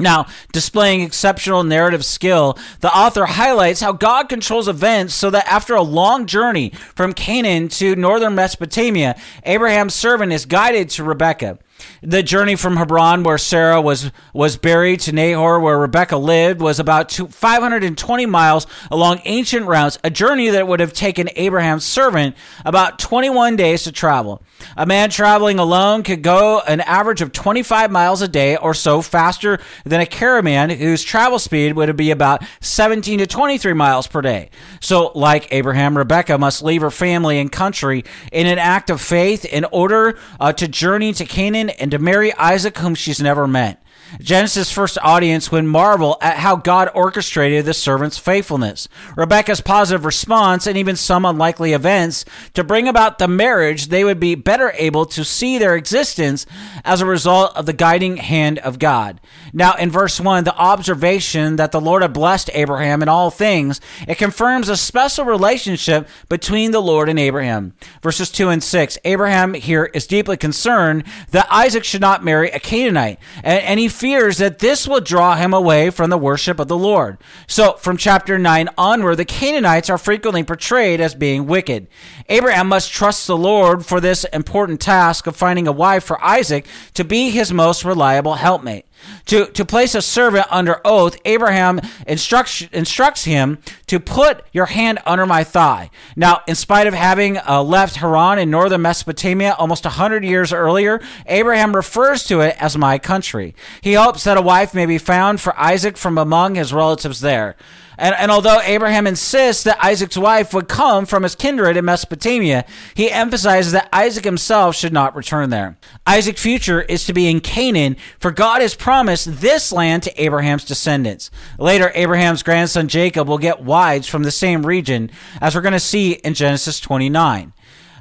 Now, 0.00 0.26
displaying 0.52 1.00
exceptional 1.00 1.64
narrative 1.64 2.04
skill, 2.04 2.56
the 2.80 2.96
author 2.96 3.26
highlights 3.26 3.80
how 3.80 3.92
God 3.92 4.28
controls 4.28 4.68
events 4.68 5.12
so 5.12 5.28
that 5.30 5.48
after 5.48 5.74
a 5.74 5.82
long 5.82 6.26
journey 6.26 6.70
from 6.94 7.12
Canaan 7.12 7.68
to 7.70 7.96
northern 7.96 8.36
Mesopotamia, 8.36 9.18
Abraham's 9.42 9.94
servant 9.94 10.32
is 10.32 10.46
guided 10.46 10.90
to 10.90 11.04
Rebekah. 11.04 11.58
The 12.02 12.22
journey 12.22 12.54
from 12.54 12.76
Hebron, 12.76 13.22
where 13.22 13.38
Sarah 13.38 13.80
was, 13.80 14.10
was 14.32 14.56
buried, 14.56 15.00
to 15.00 15.12
Nahor, 15.12 15.60
where 15.60 15.78
Rebekah 15.78 16.16
lived, 16.16 16.60
was 16.60 16.78
about 16.78 17.08
two, 17.08 17.28
520 17.28 18.26
miles 18.26 18.66
along 18.90 19.20
ancient 19.24 19.66
routes, 19.66 19.98
a 20.04 20.10
journey 20.10 20.50
that 20.50 20.68
would 20.68 20.80
have 20.80 20.92
taken 20.92 21.28
Abraham's 21.36 21.84
servant 21.84 22.36
about 22.64 22.98
21 22.98 23.56
days 23.56 23.84
to 23.84 23.92
travel. 23.92 24.42
A 24.76 24.86
man 24.86 25.10
traveling 25.10 25.58
alone 25.58 26.02
could 26.02 26.22
go 26.22 26.60
an 26.60 26.80
average 26.80 27.20
of 27.20 27.32
25 27.32 27.90
miles 27.90 28.22
a 28.22 28.28
day 28.28 28.56
or 28.56 28.74
so 28.74 29.02
faster 29.02 29.58
than 29.84 30.00
a 30.00 30.06
caravan 30.06 30.70
whose 30.70 31.02
travel 31.02 31.38
speed 31.38 31.74
would 31.74 31.96
be 31.96 32.10
about 32.10 32.44
17 32.60 33.18
to 33.18 33.26
23 33.26 33.72
miles 33.72 34.06
per 34.06 34.20
day. 34.20 34.50
So, 34.80 35.12
like 35.14 35.52
Abraham, 35.52 35.96
Rebekah 35.96 36.38
must 36.38 36.62
leave 36.62 36.82
her 36.82 36.90
family 36.90 37.38
and 37.38 37.50
country 37.50 38.04
in 38.32 38.46
an 38.46 38.58
act 38.58 38.90
of 38.90 39.00
faith 39.00 39.44
in 39.44 39.64
order 39.66 40.18
uh, 40.38 40.52
to 40.52 40.68
journey 40.68 41.12
to 41.14 41.24
Canaan 41.24 41.70
and 41.70 41.90
to 41.90 41.98
marry 41.98 42.32
Isaac, 42.34 42.78
whom 42.78 42.94
she's 42.94 43.20
never 43.20 43.46
met. 43.46 43.82
Genesis' 44.20 44.70
first 44.70 44.98
audience 45.02 45.52
would 45.52 45.64
marvel 45.64 46.16
at 46.20 46.38
how 46.38 46.56
God 46.56 46.90
orchestrated 46.94 47.64
the 47.64 47.74
servant's 47.74 48.18
faithfulness, 48.18 48.88
Rebekah's 49.16 49.60
positive 49.60 50.04
response, 50.04 50.66
and 50.66 50.76
even 50.76 50.96
some 50.96 51.24
unlikely 51.24 51.72
events 51.72 52.24
to 52.54 52.64
bring 52.64 52.88
about 52.88 53.18
the 53.18 53.28
marriage. 53.28 53.88
They 53.88 54.04
would 54.04 54.20
be 54.20 54.34
better 54.34 54.72
able 54.76 55.06
to 55.06 55.24
see 55.24 55.58
their 55.58 55.76
existence 55.76 56.46
as 56.84 57.00
a 57.00 57.06
result 57.06 57.56
of 57.56 57.66
the 57.66 57.72
guiding 57.72 58.16
hand 58.16 58.58
of 58.60 58.78
God. 58.78 59.20
Now, 59.52 59.74
in 59.74 59.90
verse 59.90 60.20
1, 60.20 60.44
the 60.44 60.56
observation 60.56 61.56
that 61.56 61.72
the 61.72 61.80
Lord 61.80 62.02
had 62.02 62.12
blessed 62.12 62.50
Abraham 62.54 63.02
in 63.02 63.08
all 63.08 63.30
things, 63.30 63.80
it 64.06 64.16
confirms 64.16 64.68
a 64.68 64.76
special 64.76 65.24
relationship 65.24 66.08
between 66.28 66.70
the 66.70 66.82
Lord 66.82 67.08
and 67.08 67.18
Abraham. 67.18 67.74
Verses 68.02 68.30
2 68.30 68.48
and 68.48 68.62
6, 68.62 68.98
Abraham 69.04 69.54
here 69.54 69.84
is 69.84 70.06
deeply 70.06 70.36
concerned 70.36 71.04
that 71.30 71.46
Isaac 71.50 71.84
should 71.84 72.00
not 72.00 72.24
marry 72.24 72.50
a 72.50 72.60
Canaanite, 72.60 73.18
and, 73.42 73.62
and 73.62 73.80
he 73.80 73.88
fears 73.98 74.38
that 74.38 74.60
this 74.60 74.86
will 74.86 75.00
draw 75.00 75.34
him 75.34 75.52
away 75.52 75.90
from 75.90 76.10
the 76.10 76.16
worship 76.16 76.60
of 76.60 76.68
the 76.68 76.78
Lord. 76.78 77.18
So, 77.46 77.74
from 77.74 77.96
chapter 77.96 78.38
9 78.38 78.68
onward, 78.78 79.16
the 79.16 79.24
Canaanites 79.24 79.90
are 79.90 79.98
frequently 79.98 80.44
portrayed 80.44 81.00
as 81.00 81.14
being 81.14 81.46
wicked. 81.46 81.88
Abraham 82.28 82.68
must 82.68 82.92
trust 82.92 83.26
the 83.26 83.36
Lord 83.36 83.84
for 83.84 84.00
this 84.00 84.24
important 84.24 84.80
task 84.80 85.26
of 85.26 85.36
finding 85.36 85.66
a 85.66 85.72
wife 85.72 86.04
for 86.04 86.22
Isaac 86.24 86.66
to 86.94 87.04
be 87.04 87.30
his 87.30 87.52
most 87.52 87.84
reliable 87.84 88.34
helpmate. 88.34 88.86
To, 89.26 89.46
to 89.46 89.64
place 89.64 89.94
a 89.94 90.02
servant 90.02 90.46
under 90.50 90.80
oath, 90.84 91.18
Abraham 91.24 91.80
instructs, 92.06 92.62
instructs 92.72 93.24
him 93.24 93.58
to 93.86 94.00
put 94.00 94.44
your 94.52 94.66
hand 94.66 94.98
under 95.04 95.26
my 95.26 95.44
thigh. 95.44 95.90
Now, 96.16 96.40
in 96.46 96.54
spite 96.54 96.86
of 96.86 96.94
having 96.94 97.38
uh, 97.38 97.62
left 97.62 97.96
Haran 97.96 98.38
in 98.38 98.50
northern 98.50 98.82
Mesopotamia 98.82 99.54
almost 99.58 99.84
100 99.84 100.24
years 100.24 100.52
earlier, 100.52 101.00
Abraham 101.26 101.76
refers 101.76 102.24
to 102.24 102.40
it 102.40 102.56
as 102.58 102.76
my 102.76 102.98
country. 102.98 103.54
He 103.80 103.94
hopes 103.94 104.24
that 104.24 104.36
a 104.36 104.42
wife 104.42 104.74
may 104.74 104.86
be 104.86 104.98
found 104.98 105.40
for 105.40 105.58
Isaac 105.58 105.96
from 105.96 106.16
among 106.18 106.54
his 106.54 106.72
relatives 106.72 107.20
there. 107.20 107.56
And, 107.98 108.14
and 108.14 108.30
although 108.30 108.60
Abraham 108.60 109.08
insists 109.08 109.64
that 109.64 109.84
Isaac's 109.84 110.16
wife 110.16 110.54
would 110.54 110.68
come 110.68 111.04
from 111.04 111.24
his 111.24 111.34
kindred 111.34 111.76
in 111.76 111.84
Mesopotamia, 111.84 112.64
he 112.94 113.10
emphasizes 113.10 113.72
that 113.72 113.88
Isaac 113.92 114.24
himself 114.24 114.76
should 114.76 114.92
not 114.92 115.16
return 115.16 115.50
there. 115.50 115.76
Isaac's 116.06 116.40
future 116.40 116.80
is 116.80 117.04
to 117.06 117.12
be 117.12 117.28
in 117.28 117.40
Canaan, 117.40 117.96
for 118.20 118.30
God 118.30 118.62
has 118.62 118.76
promised 118.76 119.40
this 119.40 119.72
land 119.72 120.04
to 120.04 120.22
Abraham's 120.22 120.64
descendants. 120.64 121.30
Later, 121.58 121.90
Abraham's 121.94 122.44
grandson 122.44 122.86
Jacob 122.86 123.26
will 123.26 123.38
get 123.38 123.62
wives 123.64 124.06
from 124.06 124.22
the 124.22 124.30
same 124.30 124.64
region, 124.64 125.10
as 125.40 125.56
we're 125.56 125.60
going 125.60 125.72
to 125.72 125.80
see 125.80 126.12
in 126.12 126.34
Genesis 126.34 126.78
29. 126.78 127.52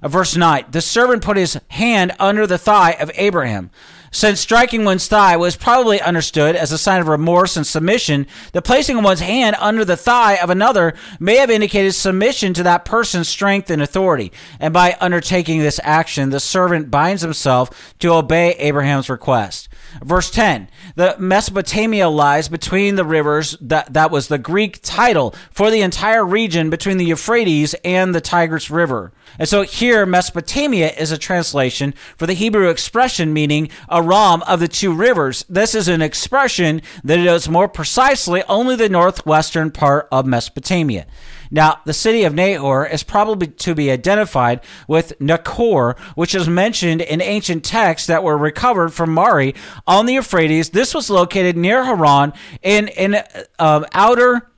Verse 0.03 0.35
9 0.35 0.65
The 0.69 0.81
servant 0.81 1.23
put 1.23 1.37
his 1.37 1.59
hand 1.69 2.13
under 2.19 2.45
the 2.45 2.59
thigh 2.59 2.91
of 2.91 3.11
Abraham. 3.15 3.71
Since 4.11 4.39
striking 4.39 4.85
one's 4.85 5.07
thigh 5.07 5.37
was 5.37 5.55
probably 5.55 6.01
understood 6.01 6.55
as 6.55 6.71
a 6.71 6.77
sign 6.77 7.01
of 7.01 7.07
remorse 7.07 7.57
and 7.57 7.67
submission, 7.67 8.27
the 8.53 8.61
placing 8.61 8.97
of 8.97 9.03
one's 9.03 9.19
hand 9.19 9.55
under 9.59 9.83
the 9.83 9.97
thigh 9.97 10.35
of 10.35 10.49
another 10.49 10.93
may 11.19 11.37
have 11.37 11.49
indicated 11.49 11.93
submission 11.93 12.53
to 12.53 12.63
that 12.63 12.85
person's 12.85 13.27
strength 13.27 13.69
and 13.69 13.81
authority. 13.81 14.31
And 14.59 14.73
by 14.73 14.95
undertaking 14.99 15.59
this 15.59 15.79
action, 15.83 16.29
the 16.29 16.39
servant 16.39 16.89
binds 16.89 17.21
himself 17.21 17.95
to 17.99 18.13
obey 18.13 18.51
Abraham's 18.53 19.09
request. 19.09 19.69
Verse 20.03 20.29
10 20.31 20.69
The 20.95 21.15
Mesopotamia 21.19 22.09
lies 22.09 22.49
between 22.49 22.95
the 22.95 23.05
rivers, 23.05 23.57
that, 23.61 23.93
that 23.93 24.11
was 24.11 24.27
the 24.27 24.37
Greek 24.37 24.79
title 24.81 25.33
for 25.51 25.71
the 25.71 25.81
entire 25.81 26.25
region 26.25 26.69
between 26.69 26.97
the 26.97 27.05
Euphrates 27.05 27.75
and 27.83 28.13
the 28.13 28.21
Tigris 28.21 28.69
River. 28.69 29.11
And 29.39 29.47
so 29.47 29.63
here, 29.63 30.05
Mesopotamia 30.05 30.91
is 30.91 31.11
a 31.11 31.17
translation 31.17 31.93
for 32.15 32.25
the 32.25 32.33
Hebrew 32.33 32.69
expression 32.69 33.33
meaning 33.33 33.69
Aram 33.97 34.43
of 34.43 34.59
the 34.59 34.67
two 34.67 34.93
rivers. 34.93 35.43
This 35.49 35.73
is 35.73 35.87
an 35.87 36.01
expression 36.01 36.81
that 37.03 37.19
is 37.19 37.49
more 37.49 37.67
precisely 37.67 38.43
only 38.43 38.75
the 38.75 38.89
northwestern 38.89 39.71
part 39.71 40.07
of 40.11 40.25
Mesopotamia. 40.25 41.07
Now, 41.49 41.79
the 41.85 41.93
city 41.93 42.23
of 42.23 42.33
Nahor 42.33 42.85
is 42.85 43.03
probably 43.03 43.47
to 43.47 43.73
be 43.73 43.89
identified 43.89 44.61
with 44.87 45.17
Nachor, 45.19 45.97
which 46.15 46.35
is 46.35 46.47
mentioned 46.47 47.01
in 47.01 47.21
ancient 47.21 47.63
texts 47.63 48.07
that 48.07 48.23
were 48.23 48.37
recovered 48.37 48.89
from 48.89 49.13
Mari 49.13 49.55
on 49.85 50.05
the 50.05 50.13
Euphrates. 50.13 50.69
This 50.69 50.93
was 50.93 51.09
located 51.09 51.57
near 51.57 51.83
Haran 51.83 52.33
in, 52.61 52.89
an 52.89 53.23
uh, 53.57 53.85
outer 53.93 54.51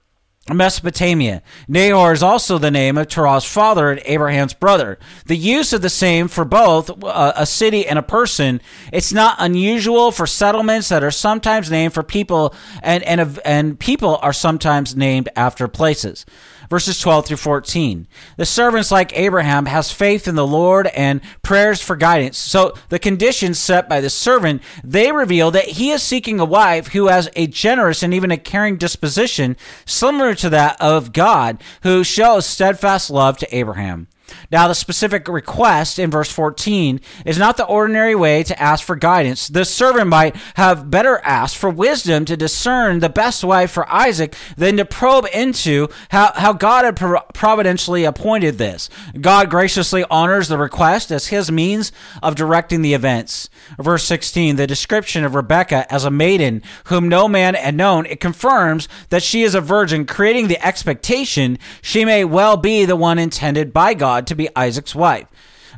Mesopotamia. 0.54 1.42
Nahor 1.68 2.14
is 2.14 2.24
also 2.24 2.58
the 2.58 2.72
name 2.72 2.98
of 2.98 3.08
Terah's 3.08 3.46
father 3.46 3.92
and 3.92 4.02
Abraham's 4.06 4.54
brother. 4.54 4.98
The 5.26 5.38
use 5.38 5.74
of 5.74 5.82
the 5.82 5.90
same 5.90 6.28
for 6.28 6.46
both 6.46 7.04
uh, 7.04 7.34
a 7.36 7.46
city 7.46 7.88
and 7.88 8.00
a 8.00 8.04
person, 8.04 8.62
it's 8.92 9.14
not 9.14 9.36
unusual 9.40 10.12
for 10.12 10.28
settlements 10.28 10.90
that 10.90 11.04
are 11.04 11.12
sometimes 11.12 11.70
named 11.70 11.94
for 11.94 12.04
people 12.04 12.54
and, 12.82 13.04
and, 13.04 13.40
and 13.46 13.80
people 13.80 14.20
are 14.22 14.34
sometimes 14.34 14.96
named 14.96 15.30
after 15.36 15.68
places 15.68 16.26
verses 16.70 17.00
12 17.00 17.26
through 17.26 17.38
14. 17.38 18.08
The 18.38 18.46
servants, 18.46 18.92
like 18.92 19.18
Abraham, 19.18 19.66
has 19.66 19.92
faith 19.92 20.28
in 20.28 20.36
the 20.36 20.48
Lord 20.48 20.88
and 20.88 21.22
prayers 21.42 21.82
for 21.82 21.96
guidance. 21.96 22.38
So 22.38 22.74
the 22.90 23.00
conditions 23.00 23.60
set 23.60 23.90
by 23.90 24.02
the 24.02 24.10
servant, 24.10 24.62
they 24.84 25.12
reveal 25.12 25.52
that 25.52 25.66
he 25.66 25.92
is 25.92 26.04
seeking 26.04 26.40
a 26.40 26.46
wife 26.46 26.90
who 26.90 27.08
has 27.08 27.30
a 27.36 27.48
generous 27.48 28.04
and 28.04 28.14
even 28.14 28.32
a 28.32 28.38
caring 28.38 28.78
disposition 28.78 29.58
similar 29.86 30.36
to 30.36 30.50
that 30.50 30.80
of 30.80 31.14
God, 31.14 31.62
who 31.84 32.04
shows 32.04 32.46
steadfast 32.46 33.10
love 33.10 33.38
to 33.38 33.56
Abraham. 33.56 34.08
Now, 34.52 34.68
the 34.68 34.76
specific 34.76 35.28
request 35.28 36.00
in 36.00 36.12
verse 36.12 36.32
14 36.32 37.00
is 37.26 37.38
not 37.38 37.58
the 37.58 37.66
ordinary 37.66 38.16
way 38.16 38.44
to 38.44 38.62
ask 38.62 38.86
for 38.86 38.96
guidance. 38.96 39.48
The 39.48 39.66
servant 39.66 40.08
might 40.08 40.36
have 40.56 40.90
better 40.90 41.20
asked 41.24 41.58
for 41.58 41.70
wisdom 41.70 42.26
to 42.26 42.38
discern 42.38 43.00
the 43.00 43.10
best 43.10 43.44
way 43.44 43.68
for 43.68 43.92
Isaac 43.92 44.36
than 44.58 44.78
to 44.78 44.86
probe 44.86 45.28
into 45.34 45.88
how, 46.10 46.32
how 46.36 46.54
God 46.54 46.86
had 46.86 47.24
providentially 47.34 48.04
appointed 48.04 48.58
this. 48.58 48.90
God 49.20 49.50
graciously 49.50 50.04
honors 50.10 50.48
the 50.48 50.58
request 50.58 51.12
as 51.12 51.28
his 51.28 51.52
means 51.52 51.92
of 52.22 52.36
directing 52.36 52.82
the 52.82 52.94
events. 52.94 53.50
Verse 53.78 54.04
16, 54.04 54.56
the 54.56 54.68
description 54.68 55.24
of 55.24 55.36
Rebekah 55.36 55.92
as 55.92 56.06
a 56.06 56.12
maiden 56.12 56.62
whom 56.86 57.08
no 57.08 57.28
man 57.28 57.54
had 57.54 57.76
known, 57.76 58.06
it 58.06 58.20
confirms 58.20 58.88
that 59.10 59.24
she 59.24 59.44
is 59.44 59.56
a 59.56 59.62
virgin, 59.62 60.06
creating 60.06 60.48
the 60.48 60.66
expectation 60.66 61.58
she 61.82 62.06
may 62.06 62.26
well 62.26 62.58
be 62.58 62.86
the 62.86 62.96
one 62.96 63.20
intended 63.20 63.74
by 63.74 63.94
God 63.94 64.19
to 64.28 64.36
be 64.36 64.50
Isaac's 64.56 64.96
wife. 64.96 65.28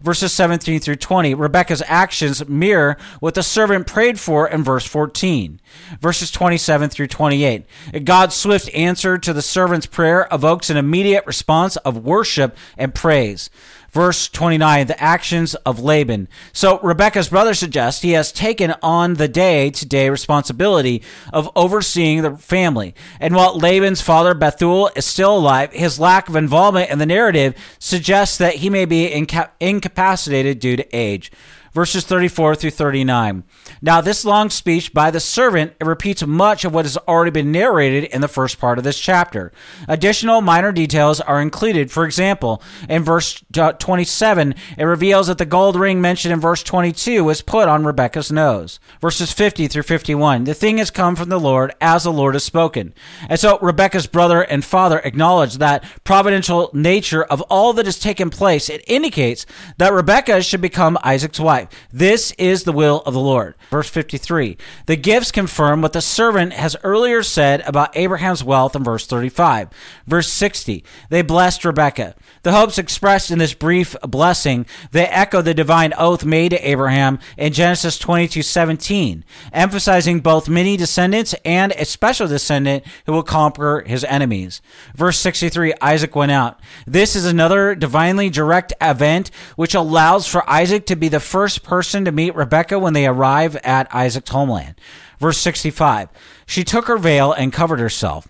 Verses 0.01 0.31
17 0.33 0.79
through 0.79 0.95
20, 0.95 1.35
Rebekah's 1.35 1.83
actions 1.85 2.47
mirror 2.47 2.97
what 3.19 3.35
the 3.35 3.43
servant 3.43 3.85
prayed 3.85 4.19
for 4.19 4.47
in 4.47 4.63
verse 4.63 4.85
14. 4.85 5.59
Verses 5.99 6.31
27 6.31 6.89
through 6.89 7.07
28, 7.07 7.65
God's 8.03 8.35
swift 8.35 8.73
answer 8.73 9.17
to 9.17 9.33
the 9.33 9.41
servant's 9.41 9.85
prayer 9.85 10.27
evokes 10.31 10.69
an 10.69 10.77
immediate 10.77 11.25
response 11.27 11.75
of 11.77 12.03
worship 12.03 12.55
and 12.77 12.95
praise. 12.95 13.49
Verse 13.91 14.29
29, 14.29 14.87
the 14.87 15.03
actions 15.03 15.53
of 15.55 15.81
Laban. 15.81 16.29
So 16.53 16.79
Rebekah's 16.79 17.27
brother 17.27 17.53
suggests 17.53 18.01
he 18.01 18.11
has 18.11 18.31
taken 18.31 18.73
on 18.81 19.15
the 19.15 19.27
day 19.27 19.69
to 19.69 19.85
day 19.85 20.09
responsibility 20.09 21.03
of 21.33 21.49
overseeing 21.57 22.21
the 22.21 22.37
family. 22.37 22.95
And 23.19 23.35
while 23.35 23.57
Laban's 23.57 24.01
father, 24.01 24.33
Bethuel, 24.33 24.91
is 24.95 25.05
still 25.05 25.37
alive, 25.37 25.73
his 25.73 25.99
lack 25.99 26.29
of 26.29 26.37
involvement 26.37 26.89
in 26.89 26.99
the 26.99 27.05
narrative 27.05 27.53
suggests 27.79 28.37
that 28.37 28.55
he 28.55 28.69
may 28.69 28.85
be 28.85 29.07
inca- 29.07 29.51
incapacitated 29.59 30.59
due 30.59 30.77
to 30.77 30.95
age 30.95 31.29
verses 31.73 32.05
34 32.05 32.55
through 32.55 32.71
39. 32.71 33.43
Now, 33.81 34.01
this 34.01 34.25
long 34.25 34.49
speech 34.49 34.93
by 34.93 35.11
the 35.11 35.19
servant 35.19 35.73
repeats 35.81 36.25
much 36.25 36.65
of 36.65 36.73
what 36.73 36.85
has 36.85 36.97
already 36.97 37.31
been 37.31 37.51
narrated 37.51 38.05
in 38.05 38.21
the 38.21 38.27
first 38.27 38.59
part 38.59 38.77
of 38.77 38.83
this 38.83 38.99
chapter. 38.99 39.51
Additional 39.87 40.41
minor 40.41 40.71
details 40.71 41.19
are 41.21 41.41
included. 41.41 41.91
For 41.91 42.05
example, 42.05 42.61
in 42.89 43.03
verse 43.03 43.43
27, 43.51 44.55
it 44.77 44.83
reveals 44.83 45.27
that 45.27 45.37
the 45.37 45.45
gold 45.45 45.75
ring 45.75 46.01
mentioned 46.01 46.33
in 46.33 46.39
verse 46.39 46.63
22 46.63 47.23
was 47.23 47.41
put 47.41 47.67
on 47.67 47.85
Rebekah's 47.85 48.31
nose. 48.31 48.79
Verses 48.99 49.31
50 49.31 49.67
through 49.67 49.83
51, 49.83 50.43
the 50.43 50.53
thing 50.53 50.77
has 50.77 50.91
come 50.91 51.15
from 51.15 51.29
the 51.29 51.39
Lord 51.39 51.73
as 51.79 52.03
the 52.03 52.11
Lord 52.11 52.35
has 52.35 52.43
spoken. 52.43 52.93
And 53.29 53.39
so 53.39 53.57
Rebekah's 53.59 54.07
brother 54.07 54.41
and 54.41 54.63
father 54.63 54.99
acknowledge 54.99 55.57
that 55.57 55.83
providential 56.03 56.69
nature 56.73 57.23
of 57.23 57.41
all 57.43 57.73
that 57.73 57.85
has 57.85 57.99
taken 57.99 58.29
place. 58.29 58.69
It 58.69 58.83
indicates 58.87 59.45
that 59.77 59.93
Rebekah 59.93 60.43
should 60.43 60.61
become 60.61 60.97
Isaac's 61.03 61.39
wife. 61.39 61.60
5. 61.67 61.87
This 61.91 62.31
is 62.37 62.63
the 62.63 62.71
will 62.71 63.01
of 63.05 63.13
the 63.13 63.19
Lord. 63.19 63.55
Verse 63.69 63.89
53. 63.89 64.57
The 64.85 64.95
gifts 64.95 65.31
confirm 65.31 65.81
what 65.81 65.93
the 65.93 66.01
servant 66.01 66.53
has 66.53 66.75
earlier 66.83 67.23
said 67.23 67.61
about 67.61 67.95
Abraham's 67.95 68.43
wealth 68.43 68.75
in 68.75 68.83
verse 68.83 69.05
35. 69.05 69.69
Verse 70.07 70.31
60. 70.31 70.83
They 71.09 71.21
blessed 71.21 71.65
Rebekah. 71.65 72.15
The 72.43 72.51
hopes 72.53 72.77
expressed 72.77 73.31
in 73.31 73.39
this 73.39 73.53
brief 73.53 73.95
blessing, 74.01 74.65
they 74.91 75.05
echo 75.05 75.41
the 75.41 75.53
divine 75.53 75.93
oath 75.97 76.25
made 76.25 76.49
to 76.49 76.67
Abraham 76.67 77.19
in 77.37 77.53
Genesis 77.53 77.99
22 77.99 78.41
17, 78.41 79.23
emphasizing 79.53 80.21
both 80.21 80.49
many 80.49 80.75
descendants 80.75 81.35
and 81.45 81.71
a 81.73 81.85
special 81.85 82.27
descendant 82.27 82.83
who 83.05 83.11
will 83.11 83.23
conquer 83.23 83.83
his 83.85 84.03
enemies. 84.05 84.61
Verse 84.95 85.19
63 85.19 85.73
Isaac 85.81 86.15
went 86.15 86.31
out. 86.31 86.59
This 86.87 87.15
is 87.15 87.25
another 87.25 87.75
divinely 87.75 88.29
direct 88.29 88.73
event 88.81 89.29
which 89.55 89.75
allows 89.75 90.25
for 90.25 90.49
Isaac 90.49 90.85
to 90.87 90.95
be 90.95 91.09
the 91.09 91.19
first 91.19 91.50
person 91.57 92.05
to 92.05 92.11
meet 92.11 92.35
Rebekah 92.35 92.79
when 92.79 92.93
they 92.93 93.07
arrive 93.07 93.55
at 93.57 93.93
Isaac's 93.93 94.29
homeland. 94.29 94.75
Verse 95.19 95.37
65 95.37 96.09
She 96.45 96.63
took 96.63 96.87
her 96.87 96.97
veil 96.97 97.31
and 97.31 97.53
covered 97.53 97.79
herself. 97.79 98.27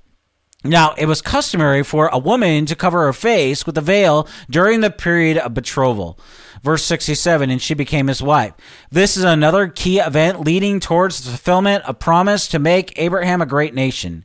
Now, 0.64 0.94
it 0.96 1.08
was 1.08 1.24
customary 1.24 1.84
for 1.84 2.08
a 2.08 2.20
woman 2.20 2.68
to 2.68 2.76
cover 2.76 3.06
her 3.06 3.14
face 3.14 3.66
with 3.66 3.78
a 3.80 3.82
veil 3.82 4.28
during 4.48 4.82
the 4.82 4.92
period 4.92 5.38
of 5.38 5.56
betrothal. 5.56 6.20
Verse 6.62 6.84
67, 6.84 7.50
and 7.50 7.60
she 7.60 7.74
became 7.74 8.06
his 8.06 8.22
wife. 8.22 8.54
This 8.92 9.18
is 9.18 9.24
another 9.24 9.68
key 9.68 10.00
event 10.00 10.42
leading 10.42 10.80
towards 10.80 11.24
the 11.24 11.32
fulfillment 11.32 11.84
of 11.86 11.98
promise 11.98 12.48
to 12.50 12.60
make 12.60 12.94
Abraham 12.98 13.42
a 13.42 13.48
great 13.48 13.74
nation. 13.74 14.24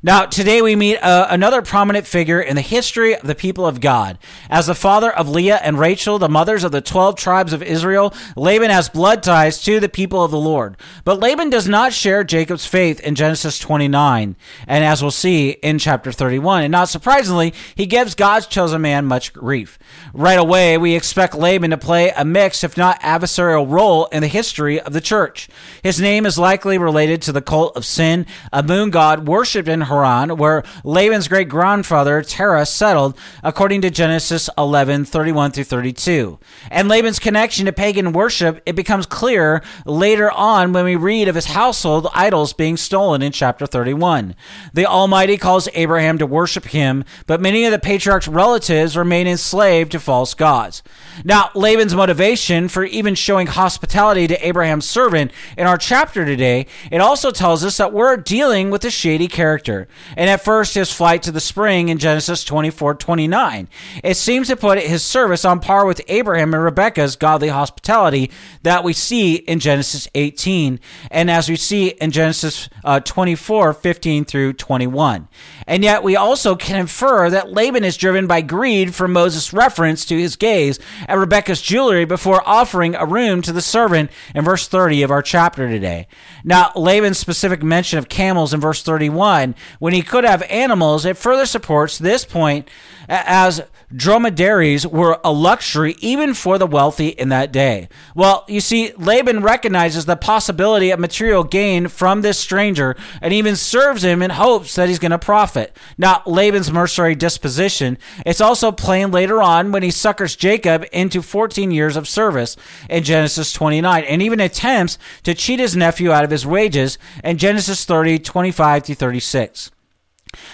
Now, 0.00 0.26
today 0.26 0.62
we 0.62 0.76
meet 0.76 0.98
uh, 0.98 1.26
another 1.28 1.60
prominent 1.60 2.06
figure 2.06 2.40
in 2.40 2.54
the 2.54 2.62
history 2.62 3.16
of 3.16 3.26
the 3.26 3.34
people 3.34 3.66
of 3.66 3.80
God. 3.80 4.16
As 4.48 4.68
the 4.68 4.74
father 4.76 5.10
of 5.10 5.28
Leah 5.28 5.58
and 5.60 5.76
Rachel, 5.76 6.20
the 6.20 6.28
mothers 6.28 6.62
of 6.62 6.70
the 6.70 6.80
12 6.80 7.16
tribes 7.16 7.52
of 7.52 7.64
Israel, 7.64 8.14
Laban 8.36 8.70
has 8.70 8.88
blood 8.88 9.24
ties 9.24 9.60
to 9.64 9.80
the 9.80 9.88
people 9.88 10.22
of 10.22 10.30
the 10.30 10.38
Lord. 10.38 10.76
But 11.04 11.18
Laban 11.18 11.50
does 11.50 11.66
not 11.66 11.92
share 11.92 12.22
Jacob's 12.22 12.64
faith 12.64 13.00
in 13.00 13.16
Genesis 13.16 13.58
29, 13.58 14.36
and 14.68 14.84
as 14.84 15.02
we'll 15.02 15.10
see 15.10 15.50
in 15.50 15.80
chapter 15.80 16.12
31. 16.12 16.62
And 16.62 16.70
not 16.70 16.88
surprisingly, 16.88 17.52
he 17.74 17.86
gives 17.86 18.14
God's 18.14 18.46
chosen 18.46 18.80
man 18.80 19.04
much 19.04 19.32
grief. 19.32 19.80
Right 20.14 20.38
away, 20.38 20.78
we 20.78 20.94
expect 20.94 21.34
Laban 21.34 21.70
to 21.70 21.78
play 21.78 22.12
a 22.16 22.24
mixed, 22.24 22.62
if 22.62 22.76
not 22.76 23.00
adversarial, 23.00 23.68
role 23.68 24.06
in 24.06 24.20
the 24.20 24.28
history 24.28 24.80
of 24.80 24.92
the 24.92 25.00
church. 25.00 25.48
His 25.82 26.00
name 26.00 26.24
is 26.24 26.38
likely 26.38 26.78
related 26.78 27.20
to 27.22 27.32
the 27.32 27.42
cult 27.42 27.76
of 27.76 27.84
sin, 27.84 28.26
a 28.52 28.62
moon 28.62 28.90
god 28.90 29.26
worshipped 29.26 29.68
in 29.68 29.87
Haran, 29.88 30.36
where 30.36 30.62
Laban's 30.84 31.28
great 31.28 31.48
grandfather 31.48 32.22
Terah 32.22 32.66
settled, 32.66 33.18
according 33.42 33.80
to 33.82 33.90
Genesis 33.90 34.48
11 34.56 35.04
31 35.04 35.52
through 35.52 35.64
32. 35.64 36.38
And 36.70 36.88
Laban's 36.88 37.18
connection 37.18 37.66
to 37.66 37.72
pagan 37.72 38.12
worship, 38.12 38.62
it 38.66 38.76
becomes 38.76 39.06
clear 39.06 39.62
later 39.84 40.30
on 40.30 40.72
when 40.72 40.84
we 40.84 40.96
read 40.96 41.28
of 41.28 41.34
his 41.34 41.46
household 41.46 42.08
idols 42.14 42.52
being 42.52 42.76
stolen 42.76 43.22
in 43.22 43.32
chapter 43.32 43.66
31. 43.66 44.34
The 44.72 44.86
Almighty 44.86 45.36
calls 45.36 45.68
Abraham 45.74 46.18
to 46.18 46.26
worship 46.26 46.66
him, 46.66 47.04
but 47.26 47.40
many 47.40 47.64
of 47.64 47.72
the 47.72 47.78
patriarch's 47.78 48.28
relatives 48.28 48.96
remain 48.96 49.26
enslaved 49.26 49.92
to 49.92 50.00
false 50.00 50.34
gods. 50.34 50.82
Now, 51.24 51.50
Laban's 51.54 51.94
motivation 51.94 52.68
for 52.68 52.84
even 52.84 53.14
showing 53.14 53.46
hospitality 53.46 54.26
to 54.26 54.46
Abraham's 54.46 54.88
servant 54.88 55.32
in 55.56 55.66
our 55.66 55.78
chapter 55.78 56.24
today, 56.24 56.66
it 56.90 57.00
also 57.00 57.30
tells 57.30 57.64
us 57.64 57.76
that 57.76 57.92
we're 57.92 58.16
dealing 58.16 58.70
with 58.70 58.84
a 58.84 58.90
shady 58.90 59.28
character. 59.28 59.77
And 60.16 60.28
at 60.30 60.42
first, 60.42 60.74
his 60.74 60.92
flight 60.92 61.22
to 61.22 61.32
the 61.32 61.40
spring 61.40 61.88
in 61.88 61.98
Genesis 61.98 62.42
24 62.44 62.94
29. 62.94 63.68
It 64.02 64.16
seems 64.16 64.48
to 64.48 64.56
put 64.56 64.80
his 64.80 65.04
service 65.04 65.44
on 65.44 65.60
par 65.60 65.86
with 65.86 66.00
Abraham 66.08 66.54
and 66.54 66.64
Rebekah's 66.64 67.16
godly 67.16 67.48
hospitality 67.48 68.30
that 68.62 68.82
we 68.82 68.92
see 68.92 69.36
in 69.36 69.60
Genesis 69.60 70.08
18, 70.14 70.80
and 71.10 71.30
as 71.30 71.48
we 71.48 71.56
see 71.56 71.88
in 71.88 72.10
Genesis 72.10 72.68
uh, 72.84 73.00
24 73.00 73.72
15 73.74 74.24
through 74.24 74.54
21. 74.54 75.28
And 75.66 75.84
yet, 75.84 76.02
we 76.02 76.16
also 76.16 76.56
can 76.56 76.80
infer 76.80 77.28
that 77.30 77.52
Laban 77.52 77.84
is 77.84 77.96
driven 77.96 78.26
by 78.26 78.40
greed 78.40 78.94
from 78.94 79.12
Moses' 79.12 79.52
reference 79.52 80.04
to 80.06 80.18
his 80.18 80.36
gaze 80.36 80.78
at 81.06 81.18
Rebekah's 81.18 81.60
jewelry 81.60 82.06
before 82.06 82.42
offering 82.46 82.94
a 82.94 83.04
room 83.04 83.42
to 83.42 83.52
the 83.52 83.60
servant 83.60 84.10
in 84.34 84.44
verse 84.44 84.66
30 84.66 85.02
of 85.02 85.10
our 85.10 85.22
chapter 85.22 85.68
today. 85.68 86.06
Now, 86.42 86.72
Laban's 86.74 87.18
specific 87.18 87.62
mention 87.62 87.98
of 87.98 88.08
camels 88.08 88.54
in 88.54 88.60
verse 88.60 88.82
31 88.82 89.54
when 89.78 89.92
he 89.92 90.02
could 90.02 90.24
have 90.24 90.42
animals, 90.42 91.04
it 91.04 91.16
further 91.16 91.46
supports 91.46 91.98
this 91.98 92.24
point 92.24 92.68
as 93.08 93.62
dromedaries 93.94 94.86
were 94.86 95.18
a 95.24 95.32
luxury 95.32 95.96
even 96.00 96.34
for 96.34 96.58
the 96.58 96.66
wealthy 96.66 97.08
in 97.08 97.30
that 97.30 97.50
day. 97.50 97.88
Well, 98.14 98.44
you 98.46 98.60
see, 98.60 98.92
Laban 98.98 99.42
recognizes 99.42 100.04
the 100.04 100.16
possibility 100.16 100.90
of 100.90 101.00
material 101.00 101.42
gain 101.42 101.88
from 101.88 102.20
this 102.20 102.38
stranger 102.38 102.96
and 103.22 103.32
even 103.32 103.56
serves 103.56 104.04
him 104.04 104.22
in 104.22 104.30
hopes 104.30 104.74
that 104.74 104.88
he's 104.88 104.98
going 104.98 105.12
to 105.12 105.18
profit. 105.18 105.74
Now, 105.96 106.22
Laban's 106.26 106.70
mercenary 106.70 107.14
disposition, 107.14 107.96
it's 108.26 108.42
also 108.42 108.72
plain 108.72 109.10
later 109.10 109.40
on 109.40 109.72
when 109.72 109.82
he 109.82 109.90
suckers 109.90 110.36
Jacob 110.36 110.84
into 110.92 111.22
14 111.22 111.70
years 111.70 111.96
of 111.96 112.06
service 112.06 112.56
in 112.90 113.04
Genesis 113.04 113.52
29 113.52 114.04
and 114.04 114.20
even 114.20 114.40
attempts 114.40 114.98
to 115.22 115.34
cheat 115.34 115.60
his 115.60 115.74
nephew 115.74 116.12
out 116.12 116.24
of 116.24 116.30
his 116.30 116.46
wages 116.46 116.98
in 117.24 117.38
Genesis 117.38 117.84
30, 117.86 118.18
25 118.18 118.82
to 118.82 118.94
36. 118.94 119.57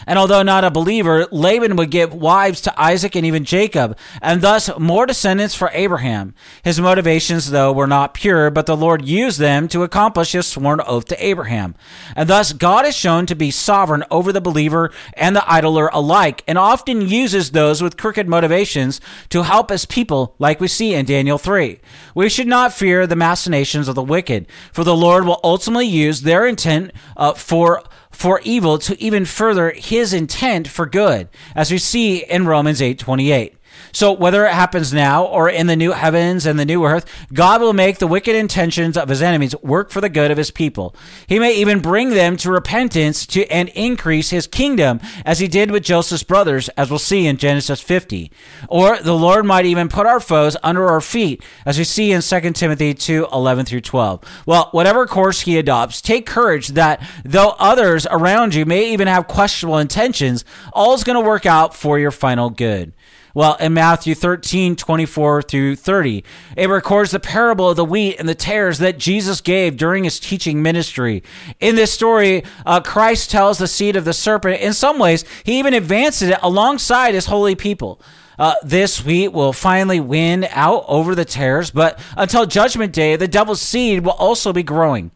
And 0.06 0.18
although 0.18 0.42
not 0.42 0.64
a 0.64 0.70
believer, 0.70 1.26
Laban 1.30 1.76
would 1.76 1.90
give 1.90 2.14
wives 2.14 2.60
to 2.62 2.80
Isaac 2.80 3.14
and 3.16 3.26
even 3.26 3.44
Jacob, 3.44 3.96
and 4.20 4.42
thus 4.42 4.70
more 4.78 5.06
descendants 5.06 5.54
for 5.54 5.70
Abraham. 5.72 6.34
His 6.62 6.80
motivations, 6.80 7.50
though, 7.50 7.72
were 7.72 7.86
not 7.86 8.14
pure, 8.14 8.50
but 8.50 8.66
the 8.66 8.76
Lord 8.76 9.04
used 9.04 9.38
them 9.38 9.68
to 9.68 9.82
accomplish 9.82 10.32
his 10.32 10.46
sworn 10.46 10.80
oath 10.86 11.06
to 11.06 11.24
Abraham. 11.24 11.74
And 12.16 12.28
thus 12.28 12.52
God 12.52 12.86
is 12.86 12.96
shown 12.96 13.26
to 13.26 13.34
be 13.34 13.50
sovereign 13.50 14.04
over 14.10 14.32
the 14.32 14.40
believer 14.40 14.90
and 15.14 15.34
the 15.34 15.50
idler 15.50 15.88
alike, 15.92 16.42
and 16.46 16.58
often 16.58 17.08
uses 17.08 17.50
those 17.50 17.82
with 17.82 17.96
crooked 17.96 18.28
motivations 18.28 19.00
to 19.30 19.42
help 19.42 19.70
his 19.70 19.86
people, 19.86 20.34
like 20.38 20.60
we 20.60 20.68
see 20.68 20.94
in 20.94 21.06
Daniel 21.06 21.38
3. 21.38 21.80
We 22.14 22.28
should 22.28 22.46
not 22.46 22.72
fear 22.72 23.06
the 23.06 23.16
machinations 23.16 23.88
of 23.88 23.94
the 23.94 24.02
wicked, 24.02 24.46
for 24.72 24.84
the 24.84 24.96
Lord 24.96 25.26
will 25.26 25.40
ultimately 25.42 25.86
use 25.86 26.22
their 26.22 26.46
intent 26.46 26.92
uh, 27.16 27.34
for 27.34 27.82
for 28.14 28.40
evil 28.44 28.78
to 28.78 29.00
even 29.02 29.24
further 29.24 29.72
his 29.72 30.12
intent 30.12 30.68
for 30.68 30.86
good, 30.86 31.28
as 31.54 31.70
we 31.70 31.78
see 31.78 32.24
in 32.24 32.46
Romans 32.46 32.80
8:28. 32.80 33.52
So 33.94 34.12
whether 34.12 34.44
it 34.44 34.52
happens 34.52 34.92
now 34.92 35.24
or 35.24 35.48
in 35.48 35.68
the 35.68 35.76
new 35.76 35.92
heavens 35.92 36.46
and 36.46 36.58
the 36.58 36.64
new 36.64 36.84
earth, 36.84 37.06
God 37.32 37.60
will 37.60 37.72
make 37.72 37.98
the 37.98 38.08
wicked 38.08 38.34
intentions 38.34 38.96
of 38.96 39.08
his 39.08 39.22
enemies 39.22 39.54
work 39.62 39.90
for 39.90 40.00
the 40.00 40.08
good 40.08 40.32
of 40.32 40.36
his 40.36 40.50
people. 40.50 40.96
He 41.28 41.38
may 41.38 41.54
even 41.54 41.78
bring 41.78 42.10
them 42.10 42.36
to 42.38 42.50
repentance 42.50 43.24
to 43.26 43.46
and 43.46 43.68
increase 43.70 44.30
his 44.30 44.48
kingdom 44.48 45.00
as 45.24 45.38
he 45.38 45.46
did 45.46 45.70
with 45.70 45.84
Joseph's 45.84 46.24
brothers, 46.24 46.68
as 46.70 46.90
we'll 46.90 46.98
see 46.98 47.26
in 47.28 47.36
Genesis 47.36 47.80
50. 47.80 48.32
Or 48.68 48.98
the 48.98 49.14
Lord 49.14 49.46
might 49.46 49.64
even 49.64 49.88
put 49.88 50.06
our 50.06 50.18
foes 50.18 50.56
under 50.64 50.88
our 50.88 51.00
feet, 51.00 51.44
as 51.64 51.78
we 51.78 51.84
see 51.84 52.10
in 52.10 52.20
2 52.20 52.50
Timothy 52.50 52.94
2, 52.94 53.28
11 53.32 53.64
through 53.64 53.82
12. 53.82 54.42
Well, 54.44 54.70
whatever 54.72 55.06
course 55.06 55.42
he 55.42 55.56
adopts, 55.56 56.00
take 56.00 56.26
courage 56.26 56.68
that 56.68 57.00
though 57.24 57.54
others 57.60 58.08
around 58.10 58.56
you 58.56 58.66
may 58.66 58.92
even 58.92 59.06
have 59.06 59.28
questionable 59.28 59.78
intentions, 59.78 60.44
all 60.72 60.94
is 60.94 61.04
going 61.04 61.22
to 61.22 61.24
work 61.24 61.46
out 61.46 61.76
for 61.76 61.96
your 61.96 62.10
final 62.10 62.50
good. 62.50 62.92
Well, 63.36 63.56
in 63.56 63.74
Matthew 63.74 64.14
13, 64.14 64.76
24 64.76 65.42
through 65.42 65.74
30, 65.74 66.24
it 66.56 66.68
records 66.68 67.10
the 67.10 67.18
parable 67.18 67.68
of 67.68 67.76
the 67.76 67.84
wheat 67.84 68.20
and 68.20 68.28
the 68.28 68.34
tares 68.36 68.78
that 68.78 68.96
Jesus 68.96 69.40
gave 69.40 69.76
during 69.76 70.04
his 70.04 70.20
teaching 70.20 70.62
ministry. 70.62 71.24
In 71.58 71.74
this 71.74 71.92
story, 71.92 72.44
uh, 72.64 72.80
Christ 72.80 73.32
tells 73.32 73.58
the 73.58 73.66
seed 73.66 73.96
of 73.96 74.04
the 74.04 74.12
serpent, 74.12 74.60
in 74.60 74.72
some 74.72 75.00
ways, 75.00 75.24
he 75.42 75.58
even 75.58 75.74
advances 75.74 76.28
it 76.28 76.38
alongside 76.42 77.14
his 77.14 77.26
holy 77.26 77.56
people. 77.56 78.00
Uh, 78.38 78.54
this 78.62 79.04
wheat 79.04 79.32
will 79.32 79.52
finally 79.52 79.98
win 79.98 80.46
out 80.50 80.84
over 80.86 81.16
the 81.16 81.24
tares, 81.24 81.72
but 81.72 81.98
until 82.16 82.46
judgment 82.46 82.92
day, 82.92 83.16
the 83.16 83.26
devil's 83.26 83.60
seed 83.60 84.04
will 84.04 84.12
also 84.12 84.52
be 84.52 84.62
growing. 84.62 85.10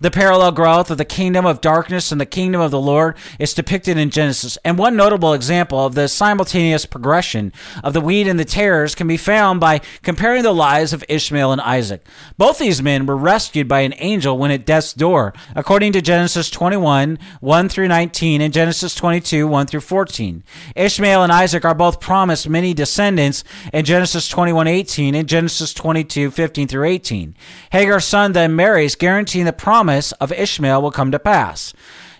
The 0.00 0.10
parallel 0.10 0.52
growth 0.52 0.90
of 0.90 0.98
the 0.98 1.04
kingdom 1.04 1.46
of 1.46 1.60
darkness 1.60 2.12
and 2.12 2.20
the 2.20 2.26
kingdom 2.26 2.60
of 2.60 2.70
the 2.70 2.80
Lord 2.80 3.16
is 3.38 3.54
depicted 3.54 3.98
in 3.98 4.10
Genesis. 4.10 4.58
And 4.64 4.78
one 4.78 4.96
notable 4.96 5.32
example 5.32 5.84
of 5.84 5.94
the 5.94 6.08
simultaneous 6.08 6.86
progression 6.86 7.52
of 7.82 7.92
the 7.92 8.00
wheat 8.00 8.26
and 8.26 8.38
the 8.38 8.44
tares 8.44 8.94
can 8.94 9.06
be 9.06 9.16
found 9.16 9.60
by 9.60 9.80
comparing 10.02 10.42
the 10.42 10.52
lives 10.52 10.92
of 10.92 11.04
Ishmael 11.08 11.52
and 11.52 11.60
Isaac. 11.60 12.06
Both 12.36 12.58
these 12.58 12.82
men 12.82 13.06
were 13.06 13.16
rescued 13.16 13.68
by 13.68 13.80
an 13.80 13.94
angel 13.98 14.38
when 14.38 14.50
at 14.50 14.66
death's 14.66 14.92
door, 14.92 15.32
according 15.54 15.92
to 15.92 16.02
Genesis 16.02 16.50
21, 16.50 17.18
1 17.40 17.68
through 17.68 17.88
19, 17.88 18.40
and 18.40 18.52
Genesis 18.52 18.94
22, 18.94 19.46
1 19.46 19.66
through 19.66 19.80
14. 19.80 20.42
Ishmael 20.76 21.22
and 21.22 21.32
Isaac 21.32 21.64
are 21.64 21.74
both 21.74 22.00
promised 22.00 22.48
many 22.48 22.74
descendants 22.74 23.44
in 23.72 23.84
Genesis 23.84 24.28
21, 24.28 24.66
18 24.66 25.14
and 25.14 25.28
Genesis 25.28 25.74
22, 25.74 26.30
15 26.30 26.68
through 26.68 26.84
18. 26.84 27.34
Hagar's 27.70 28.04
son 28.04 28.32
then 28.32 28.54
marries, 28.54 28.94
guaranteeing 28.94 29.46
the 29.46 29.52
promise 29.52 29.71
of 30.20 30.32
Ishmael 30.32 30.82
will 30.82 30.90
come 30.90 31.10
to 31.12 31.18
pass. 31.18 31.72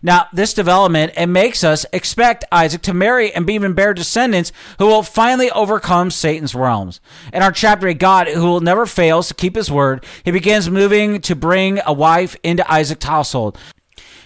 Now, 0.03 0.27
this 0.33 0.53
development, 0.53 1.13
it 1.17 1.27
makes 1.27 1.63
us 1.63 1.87
expect 1.93 2.45
Isaac 2.51 2.83
to 2.83 2.95
marry 2.95 3.33
and 3.33 3.47
be 3.47 3.55
even 3.55 3.73
bear 3.73 3.95
descendants 3.95 4.51
who 4.79 4.87
will 4.87 5.05
finally 5.05 5.51
overcome 5.53 6.11
Satan's 6.11 6.57
realms. 6.57 7.01
In 7.33 7.41
our 7.41 7.53
chapter, 7.53 7.87
a 7.87 7.95
God, 7.95 8.27
who 8.27 8.45
will 8.45 8.61
never 8.61 8.85
fails 8.85 9.29
to 9.29 9.35
keep 9.35 9.55
his 9.55 9.71
word, 9.71 10.05
he 10.25 10.33
begins 10.33 10.69
moving 10.69 11.21
to 11.21 11.37
bring 11.37 11.81
a 11.87 11.93
wife 11.93 12.37
into 12.43 12.69
Isaac's 12.71 13.05
household. 13.05 13.57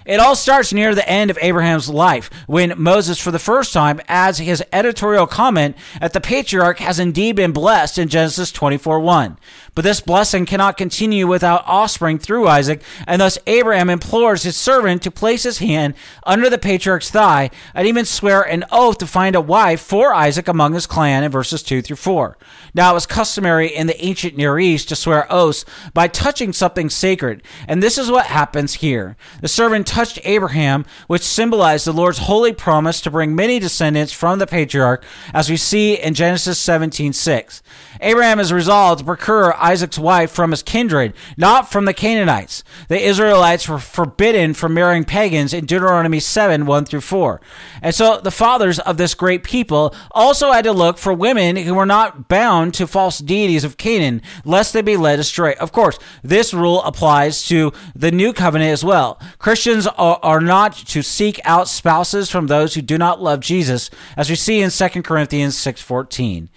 It 0.06 0.20
all 0.20 0.36
starts 0.36 0.72
near 0.72 0.94
the 0.94 1.08
end 1.08 1.32
of 1.32 1.38
Abraham's 1.42 1.88
life 1.88 2.30
when 2.46 2.80
Moses, 2.80 3.18
for 3.18 3.32
the 3.32 3.40
first 3.40 3.72
time, 3.72 4.00
adds 4.06 4.38
his 4.38 4.62
editorial 4.72 5.26
comment 5.26 5.76
that 6.00 6.12
the 6.12 6.20
patriarch 6.20 6.78
has 6.78 7.00
indeed 7.00 7.34
been 7.34 7.50
blessed 7.50 7.98
in 7.98 8.08
Genesis 8.08 8.52
24 8.52 9.00
1. 9.00 9.36
But 9.76 9.84
this 9.84 10.00
blessing 10.00 10.46
cannot 10.46 10.78
continue 10.78 11.26
without 11.26 11.62
offspring 11.66 12.18
through 12.18 12.48
Isaac, 12.48 12.82
and 13.06 13.20
thus 13.20 13.38
Abraham 13.46 13.90
implores 13.90 14.42
his 14.42 14.56
servant 14.56 15.02
to 15.02 15.10
place 15.10 15.42
his 15.42 15.58
hand 15.58 15.92
under 16.24 16.48
the 16.48 16.56
patriarch's 16.56 17.10
thigh 17.10 17.50
and 17.74 17.86
even 17.86 18.06
swear 18.06 18.40
an 18.40 18.64
oath 18.72 18.96
to 18.98 19.06
find 19.06 19.36
a 19.36 19.40
wife 19.40 19.82
for 19.82 20.14
Isaac 20.14 20.48
among 20.48 20.72
his 20.72 20.86
clan 20.86 21.22
in 21.22 21.30
verses 21.30 21.62
2 21.62 21.82
through 21.82 21.96
4. 21.96 22.38
Now, 22.72 22.92
it 22.92 22.94
was 22.94 23.04
customary 23.04 23.68
in 23.68 23.86
the 23.86 24.02
ancient 24.02 24.34
Near 24.34 24.58
East 24.58 24.88
to 24.88 24.96
swear 24.96 25.30
oaths 25.30 25.66
by 25.92 26.08
touching 26.08 26.54
something 26.54 26.88
sacred, 26.88 27.42
and 27.68 27.82
this 27.82 27.98
is 27.98 28.10
what 28.10 28.26
happens 28.26 28.74
here. 28.74 29.14
The 29.42 29.48
servant 29.48 29.86
touched 29.86 30.18
Abraham, 30.24 30.86
which 31.06 31.22
symbolized 31.22 31.86
the 31.86 31.92
Lord's 31.92 32.20
holy 32.20 32.54
promise 32.54 33.02
to 33.02 33.10
bring 33.10 33.34
many 33.34 33.58
descendants 33.58 34.14
from 34.14 34.38
the 34.38 34.46
patriarch, 34.46 35.04
as 35.34 35.50
we 35.50 35.58
see 35.58 36.00
in 36.00 36.14
Genesis 36.14 36.58
17:6. 36.58 37.60
Abraham 38.00 38.40
is 38.40 38.54
resolved 38.54 39.00
to 39.00 39.04
procure 39.04 39.54
Isaac's 39.66 39.98
wife 39.98 40.30
from 40.30 40.52
his 40.52 40.62
kindred, 40.62 41.12
not 41.36 41.72
from 41.72 41.86
the 41.86 41.92
Canaanites. 41.92 42.62
The 42.88 43.00
Israelites 43.00 43.68
were 43.68 43.80
forbidden 43.80 44.54
from 44.54 44.74
marrying 44.74 45.02
pagans 45.02 45.52
in 45.52 45.66
Deuteronomy 45.66 46.20
7 46.20 46.66
1 46.66 46.84
through 46.84 47.00
4. 47.00 47.40
And 47.82 47.92
so 47.92 48.20
the 48.20 48.30
fathers 48.30 48.78
of 48.78 48.96
this 48.96 49.14
great 49.14 49.42
people 49.42 49.92
also 50.12 50.52
had 50.52 50.64
to 50.64 50.72
look 50.72 50.98
for 50.98 51.12
women 51.12 51.56
who 51.56 51.74
were 51.74 51.84
not 51.84 52.28
bound 52.28 52.74
to 52.74 52.86
false 52.86 53.18
deities 53.18 53.64
of 53.64 53.76
Canaan, 53.76 54.22
lest 54.44 54.72
they 54.72 54.82
be 54.82 54.96
led 54.96 55.18
astray. 55.18 55.54
Of 55.56 55.72
course, 55.72 55.98
this 56.22 56.54
rule 56.54 56.80
applies 56.84 57.44
to 57.48 57.72
the 57.94 58.12
new 58.12 58.32
covenant 58.32 58.70
as 58.70 58.84
well. 58.84 59.20
Christians 59.38 59.88
are, 59.88 60.20
are 60.22 60.40
not 60.40 60.76
to 60.76 61.02
seek 61.02 61.40
out 61.44 61.68
spouses 61.68 62.30
from 62.30 62.46
those 62.46 62.74
who 62.74 62.82
do 62.82 62.96
not 62.96 63.20
love 63.20 63.40
Jesus, 63.40 63.90
as 64.16 64.30
we 64.30 64.36
see 64.36 64.60
in 64.60 64.70
2 64.70 65.02
Corinthians 65.02 65.56
6:14. 65.56 66.48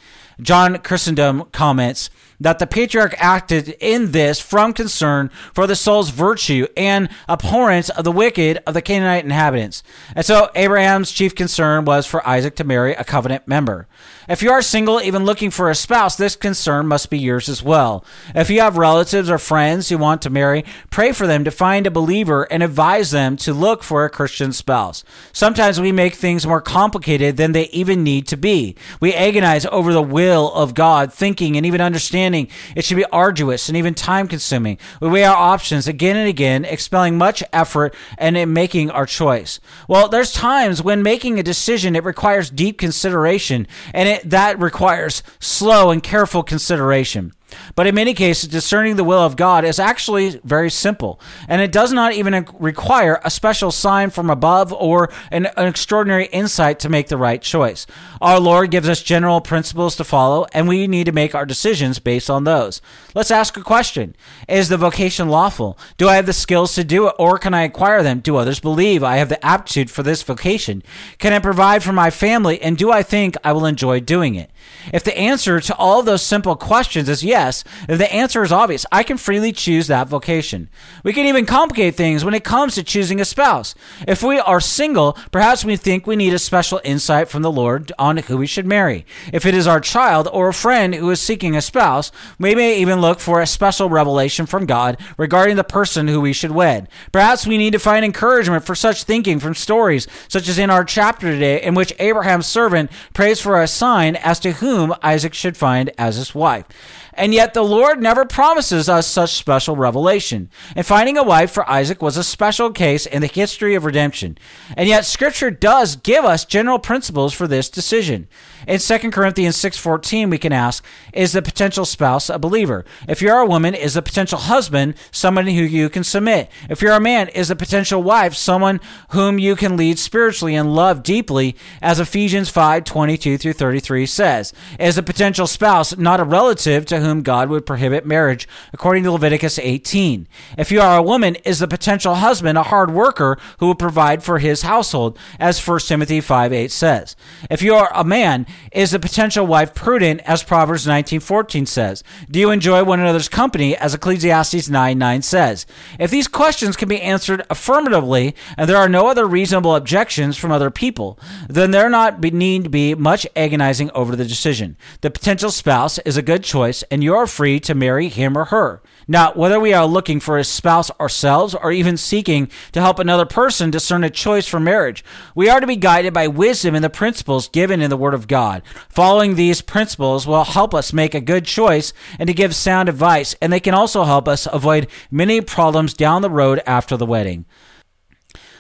John 0.41 0.77
Chrysostom 0.77 1.51
comments 1.51 2.09
that 2.39 2.59
the 2.59 2.67
patriarch 2.67 3.15
acted 3.17 3.69
in 3.79 4.11
this 4.11 4.39
from 4.39 4.73
concern 4.73 5.29
for 5.53 5.67
the 5.67 5.75
soul's 5.75 6.09
virtue 6.09 6.67
and 6.77 7.09
abhorrence 7.27 7.89
of 7.89 8.03
the 8.03 8.11
wicked 8.11 8.59
of 8.65 8.73
the 8.73 8.81
Canaanite 8.81 9.25
inhabitants. 9.25 9.83
And 10.15 10.25
so 10.25 10.49
Abraham's 10.55 11.11
chief 11.11 11.35
concern 11.35 11.85
was 11.85 12.05
for 12.05 12.25
Isaac 12.27 12.55
to 12.55 12.63
marry 12.63 12.93
a 12.93 13.03
covenant 13.03 13.47
member. 13.47 13.87
If 14.27 14.43
you 14.43 14.51
are 14.51 14.61
single, 14.61 15.01
even 15.01 15.25
looking 15.25 15.49
for 15.49 15.69
a 15.69 15.75
spouse, 15.75 16.15
this 16.15 16.35
concern 16.35 16.85
must 16.87 17.09
be 17.09 17.17
yours 17.17 17.49
as 17.49 17.63
well. 17.63 18.05
If 18.35 18.49
you 18.49 18.61
have 18.61 18.77
relatives 18.77 19.29
or 19.29 19.39
friends 19.39 19.89
who 19.89 19.97
want 19.97 20.21
to 20.21 20.29
marry, 20.29 20.63
pray 20.91 21.11
for 21.11 21.25
them 21.25 21.43
to 21.45 21.51
find 21.51 21.87
a 21.87 21.91
believer 21.91 22.43
and 22.43 22.61
advise 22.61 23.11
them 23.11 23.37
to 23.37 23.53
look 23.53 23.83
for 23.83 24.05
a 24.05 24.09
Christian 24.09 24.53
spouse. 24.53 25.03
Sometimes 25.33 25.81
we 25.81 25.91
make 25.91 26.13
things 26.13 26.45
more 26.45 26.61
complicated 26.61 27.37
than 27.37 27.53
they 27.53 27.65
even 27.69 28.03
need 28.03 28.27
to 28.27 28.37
be. 28.37 28.75
We 28.99 29.13
agonize 29.13 29.65
over 29.65 29.91
the 29.91 30.01
will 30.01 30.53
of 30.53 30.75
God, 30.75 31.11
thinking 31.11 31.57
and 31.57 31.65
even 31.65 31.81
understanding 31.81 32.28
it 32.33 32.83
should 32.83 32.97
be 32.97 33.05
arduous 33.05 33.69
and 33.69 33.77
even 33.77 33.93
time 33.93 34.27
consuming. 34.27 34.77
We 35.01 35.09
weigh 35.09 35.23
our 35.23 35.35
options 35.35 35.87
again 35.87 36.17
and 36.17 36.27
again, 36.27 36.65
expelling 36.65 37.17
much 37.17 37.43
effort 37.53 37.95
and 38.17 38.37
in 38.37 38.53
making 38.53 38.91
our 38.91 39.05
choice. 39.05 39.59
Well, 39.87 40.07
there's 40.07 40.33
times 40.33 40.81
when 40.81 41.03
making 41.03 41.39
a 41.39 41.43
decision, 41.43 41.95
it 41.95 42.03
requires 42.03 42.49
deep 42.49 42.77
consideration 42.77 43.67
and 43.93 44.09
it 44.09 44.29
that 44.29 44.59
requires 44.59 45.23
slow 45.39 45.91
and 45.91 46.03
careful 46.03 46.43
consideration. 46.43 47.33
But 47.75 47.87
in 47.87 47.95
many 47.95 48.13
cases, 48.13 48.49
discerning 48.49 48.95
the 48.95 49.03
will 49.03 49.19
of 49.19 49.35
God 49.35 49.65
is 49.65 49.79
actually 49.79 50.39
very 50.43 50.69
simple, 50.69 51.19
and 51.47 51.61
it 51.61 51.71
does 51.71 51.91
not 51.91 52.13
even 52.13 52.45
require 52.59 53.19
a 53.23 53.29
special 53.29 53.71
sign 53.71 54.09
from 54.09 54.29
above 54.29 54.73
or 54.73 55.09
an, 55.31 55.47
an, 55.57 55.67
extraordinary 55.67 56.25
insight 56.27 56.79
to 56.79 56.89
make 56.89 57.07
the 57.07 57.17
right 57.17 57.41
choice. 57.41 57.85
Our 58.21 58.39
Lord 58.39 58.71
gives 58.71 58.89
us 58.89 59.01
general 59.01 59.41
principles 59.41 59.95
to 59.97 60.03
follow, 60.03 60.45
and 60.53 60.67
we 60.67 60.87
need 60.87 61.05
to 61.05 61.11
make 61.11 61.35
our 61.35 61.45
decisions 61.45 61.99
based 61.99 62.29
on 62.29 62.43
those. 62.43 62.81
Let's 63.15 63.31
ask 63.31 63.57
a 63.57 63.61
question 63.61 64.15
Is 64.47 64.69
the 64.69 64.77
vocation 64.77 65.29
lawful? 65.29 65.77
Do 65.97 66.07
I 66.07 66.15
have 66.15 66.25
the 66.25 66.33
skills 66.33 66.75
to 66.75 66.83
do 66.83 67.07
it, 67.07 67.15
or 67.17 67.37
can 67.37 67.53
I 67.53 67.63
acquire 67.63 68.03
them? 68.03 68.19
Do 68.19 68.35
others 68.35 68.59
believe 68.59 69.03
I 69.03 69.17
have 69.17 69.29
the 69.29 69.43
aptitude 69.45 69.89
for 69.89 70.03
this 70.03 70.23
vocation? 70.23 70.83
Can 71.17 71.33
I 71.33 71.39
provide 71.39 71.83
for 71.83 71.93
my 71.93 72.09
family, 72.09 72.61
and 72.61 72.77
do 72.77 72.91
I 72.91 73.03
think 73.03 73.35
I 73.43 73.53
will 73.53 73.65
enjoy 73.65 73.99
doing 73.99 74.35
it? 74.35 74.51
If 74.93 75.03
the 75.03 75.17
answer 75.17 75.59
to 75.59 75.75
all 75.75 76.01
those 76.01 76.21
simple 76.21 76.55
questions 76.55 77.09
is 77.09 77.23
yes, 77.23 77.63
if 77.87 77.97
the 77.97 78.11
answer 78.11 78.43
is 78.43 78.51
obvious, 78.51 78.85
I 78.91 79.03
can 79.03 79.17
freely 79.17 79.51
choose 79.51 79.87
that 79.87 80.07
vocation. 80.07 80.69
We 81.03 81.13
can 81.13 81.25
even 81.25 81.45
complicate 81.45 81.95
things 81.95 82.25
when 82.25 82.33
it 82.33 82.43
comes 82.43 82.75
to 82.75 82.83
choosing 82.83 83.21
a 83.21 83.25
spouse. 83.25 83.75
If 84.07 84.23
we 84.23 84.39
are 84.39 84.59
single, 84.59 85.17
perhaps 85.31 85.65
we 85.65 85.75
think 85.75 86.07
we 86.07 86.15
need 86.15 86.33
a 86.33 86.39
special 86.39 86.81
insight 86.83 87.29
from 87.29 87.41
the 87.41 87.51
Lord 87.51 87.91
on 87.99 88.17
who 88.17 88.37
we 88.37 88.47
should 88.47 88.65
marry. 88.65 89.05
If 89.31 89.45
it 89.45 89.53
is 89.53 89.67
our 89.67 89.79
child 89.79 90.27
or 90.31 90.49
a 90.49 90.53
friend 90.53 90.95
who 90.95 91.09
is 91.11 91.21
seeking 91.21 91.55
a 91.55 91.61
spouse, 91.61 92.11
we 92.39 92.55
may 92.55 92.79
even 92.79 93.01
look 93.01 93.19
for 93.19 93.41
a 93.41 93.47
special 93.47 93.89
revelation 93.89 94.45
from 94.45 94.65
God 94.65 94.97
regarding 95.17 95.55
the 95.55 95.63
person 95.63 96.07
who 96.07 96.21
we 96.21 96.33
should 96.33 96.51
wed. 96.51 96.87
Perhaps 97.11 97.45
we 97.45 97.57
need 97.57 97.73
to 97.73 97.79
find 97.79 98.05
encouragement 98.05 98.63
for 98.63 98.75
such 98.75 99.03
thinking 99.03 99.39
from 99.39 99.55
stories, 99.55 100.07
such 100.27 100.47
as 100.47 100.57
in 100.57 100.69
our 100.69 100.83
chapter 100.83 101.27
today, 101.27 101.61
in 101.61 101.75
which 101.75 101.93
Abraham's 101.99 102.47
servant 102.47 102.91
prays 103.13 103.39
for 103.39 103.61
a 103.61 103.67
sign 103.67 104.15
as 104.15 104.39
to 104.39 104.48
whom 104.51 104.93
Isaac 105.01 105.33
should 105.33 105.57
find 105.57 105.91
as 105.97 106.15
his 106.15 106.35
wife. 106.35 106.65
And 107.13 107.33
yet 107.33 107.53
the 107.53 107.63
Lord 107.63 108.01
never 108.01 108.25
promises 108.25 108.87
us 108.87 109.07
such 109.07 109.35
special 109.35 109.75
revelation. 109.75 110.49
And 110.75 110.85
finding 110.85 111.17
a 111.17 111.23
wife 111.23 111.51
for 111.51 111.69
Isaac 111.69 112.01
was 112.01 112.17
a 112.17 112.23
special 112.23 112.71
case 112.71 113.05
in 113.05 113.21
the 113.21 113.27
history 113.27 113.75
of 113.75 113.85
redemption. 113.85 114.37
And 114.77 114.87
yet 114.87 115.05
scripture 115.05 115.51
does 115.51 115.95
give 115.95 116.23
us 116.23 116.45
general 116.45 116.79
principles 116.79 117.33
for 117.33 117.47
this 117.47 117.69
decision. 117.69 118.27
In 118.67 118.79
2 118.79 119.11
Corinthians 119.11 119.57
6:14 119.57 120.29
we 120.29 120.37
can 120.37 120.53
ask, 120.53 120.85
is 121.11 121.31
the 121.31 121.41
potential 121.41 121.85
spouse 121.85 122.29
a 122.29 122.37
believer? 122.37 122.85
If 123.07 123.21
you're 123.21 123.39
a 123.39 123.45
woman, 123.45 123.73
is 123.73 123.95
the 123.95 124.01
potential 124.01 124.37
husband 124.37 124.93
someone 125.11 125.47
who 125.47 125.63
you 125.63 125.89
can 125.89 126.03
submit? 126.03 126.51
If 126.69 126.81
you're 126.81 126.93
a 126.93 126.99
man, 126.99 127.29
is 127.29 127.47
the 127.47 127.55
potential 127.55 128.03
wife 128.03 128.35
someone 128.35 128.79
whom 129.09 129.39
you 129.39 129.55
can 129.55 129.75
lead 129.75 129.97
spiritually 129.97 130.55
and 130.55 130.75
love 130.75 131.01
deeply 131.01 131.55
as 131.81 131.99
Ephesians 131.99 132.51
5:22 132.51 133.37
through 133.37 133.53
33 133.53 134.05
says? 134.05 134.53
Is 134.79 134.97
a 134.97 135.03
potential 135.03 135.47
spouse 135.47 135.97
not 135.97 136.19
a 136.19 136.23
relative 136.23 136.85
to 136.87 136.99
whom 136.99 137.08
whom 137.09 137.21
God 137.21 137.49
would 137.49 137.65
prohibit 137.65 138.05
marriage, 138.05 138.47
according 138.71 139.03
to 139.03 139.11
Leviticus 139.11 139.59
18. 139.59 140.27
If 140.57 140.71
you 140.71 140.81
are 140.81 140.97
a 140.97 141.03
woman, 141.03 141.35
is 141.43 141.59
the 141.59 141.67
potential 141.67 142.15
husband 142.15 142.57
a 142.57 142.63
hard 142.63 142.91
worker 142.91 143.37
who 143.59 143.67
will 143.67 143.75
provide 143.75 144.23
for 144.23 144.39
his 144.39 144.61
household, 144.61 145.17
as 145.39 145.65
1 145.65 145.79
Timothy 145.79 146.21
5 146.21 146.53
8 146.53 146.71
says? 146.71 147.15
If 147.49 147.61
you 147.61 147.75
are 147.75 147.91
a 147.93 148.03
man, 148.03 148.45
is 148.71 148.91
the 148.91 148.99
potential 148.99 149.45
wife 149.45 149.73
prudent, 149.73 150.21
as 150.25 150.43
Proverbs 150.43 150.85
19:14 150.85 151.67
says? 151.67 152.03
Do 152.29 152.39
you 152.39 152.51
enjoy 152.51 152.83
one 152.83 152.99
another's 152.99 153.29
company, 153.29 153.75
as 153.75 153.93
Ecclesiastes 153.93 154.69
9 154.69 154.97
9 154.97 155.21
says? 155.21 155.65
If 155.99 156.11
these 156.11 156.27
questions 156.27 156.77
can 156.77 156.87
be 156.87 157.01
answered 157.01 157.45
affirmatively, 157.49 158.35
and 158.57 158.69
there 158.69 158.77
are 158.77 158.89
no 158.89 159.07
other 159.07 159.25
reasonable 159.25 159.75
objections 159.75 160.37
from 160.37 160.51
other 160.51 160.69
people, 160.69 161.19
then 161.49 161.71
there 161.71 161.89
not 161.89 162.21
be, 162.21 162.31
need 162.31 162.71
be 162.71 162.95
much 162.95 163.27
agonizing 163.35 163.89
over 163.93 164.15
the 164.15 164.25
decision. 164.25 164.77
The 165.01 165.11
potential 165.11 165.51
spouse 165.51 165.97
is 165.99 166.17
a 166.17 166.21
good 166.21 166.43
choice, 166.43 166.83
and 166.91 167.03
you're 167.03 167.27
free 167.27 167.59
to 167.61 167.75
marry 167.75 168.09
him 168.09 168.37
or 168.37 168.45
her. 168.45 168.81
Now, 169.07 169.33
whether 169.33 169.59
we 169.59 169.73
are 169.73 169.87
looking 169.87 170.19
for 170.19 170.37
a 170.37 170.43
spouse 170.43 170.91
ourselves 170.99 171.55
or 171.55 171.71
even 171.71 171.97
seeking 171.97 172.49
to 172.73 172.81
help 172.81 172.99
another 172.99 173.25
person 173.25 173.71
discern 173.71 174.03
a 174.03 174.09
choice 174.09 174.47
for 174.47 174.59
marriage, 174.59 175.03
we 175.33 175.49
are 175.49 175.59
to 175.59 175.65
be 175.65 175.75
guided 175.75 176.13
by 176.13 176.27
wisdom 176.27 176.75
and 176.75 176.83
the 176.83 176.89
principles 176.89 177.49
given 177.49 177.81
in 177.81 177.89
the 177.89 177.97
Word 177.97 178.13
of 178.13 178.27
God. 178.27 178.61
Following 178.89 179.35
these 179.35 179.61
principles 179.61 180.27
will 180.27 180.43
help 180.43 180.75
us 180.75 180.93
make 180.93 181.15
a 181.15 181.21
good 181.21 181.45
choice 181.45 181.91
and 182.19 182.27
to 182.27 182.33
give 182.33 182.55
sound 182.55 182.87
advice, 182.87 183.35
and 183.41 183.51
they 183.51 183.59
can 183.59 183.73
also 183.73 184.03
help 184.03 184.27
us 184.27 184.47
avoid 184.51 184.87
many 185.09 185.41
problems 185.41 185.93
down 185.93 186.21
the 186.21 186.29
road 186.29 186.61
after 186.67 186.95
the 186.95 187.05
wedding. 187.05 187.45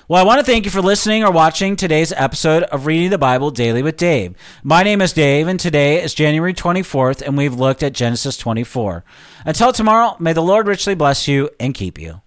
Well, 0.09 0.19
I 0.19 0.25
want 0.25 0.39
to 0.39 0.43
thank 0.43 0.65
you 0.65 0.71
for 0.71 0.81
listening 0.81 1.23
or 1.23 1.29
watching 1.29 1.75
today's 1.75 2.11
episode 2.11 2.63
of 2.63 2.87
Reading 2.87 3.11
the 3.11 3.19
Bible 3.19 3.51
Daily 3.51 3.83
with 3.83 3.95
Dave. 3.95 4.33
My 4.63 4.81
name 4.81 5.03
is 5.03 5.13
Dave, 5.13 5.47
and 5.47 5.59
today 5.59 6.01
is 6.01 6.15
January 6.15 6.55
24th, 6.55 7.21
and 7.21 7.37
we've 7.37 7.53
looked 7.53 7.83
at 7.83 7.93
Genesis 7.93 8.35
24. 8.35 9.05
Until 9.45 9.71
tomorrow, 9.71 10.15
may 10.17 10.33
the 10.33 10.41
Lord 10.41 10.65
richly 10.65 10.95
bless 10.95 11.27
you 11.27 11.51
and 11.59 11.75
keep 11.75 11.99
you. 11.99 12.21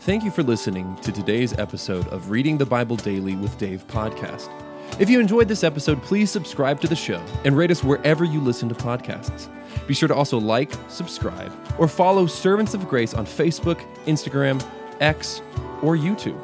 Thank 0.00 0.24
you 0.24 0.32
for 0.32 0.42
listening 0.42 0.96
to 1.02 1.12
today's 1.12 1.56
episode 1.56 2.08
of 2.08 2.30
Reading 2.30 2.58
the 2.58 2.66
Bible 2.66 2.96
Daily 2.96 3.36
with 3.36 3.56
Dave 3.56 3.86
podcast. 3.86 4.50
If 4.98 5.08
you 5.08 5.20
enjoyed 5.20 5.46
this 5.46 5.62
episode, 5.62 6.02
please 6.02 6.28
subscribe 6.28 6.80
to 6.80 6.88
the 6.88 6.96
show 6.96 7.24
and 7.44 7.56
rate 7.56 7.70
us 7.70 7.84
wherever 7.84 8.24
you 8.24 8.40
listen 8.40 8.68
to 8.68 8.74
podcasts. 8.74 9.48
Be 9.86 9.94
sure 9.94 10.08
to 10.08 10.14
also 10.14 10.38
like, 10.38 10.72
subscribe, 10.88 11.52
or 11.78 11.88
follow 11.88 12.26
Servants 12.26 12.74
of 12.74 12.88
Grace 12.88 13.14
on 13.14 13.24
Facebook, 13.26 13.80
Instagram, 14.06 14.64
X, 15.00 15.42
or 15.82 15.96
YouTube. 15.96 16.40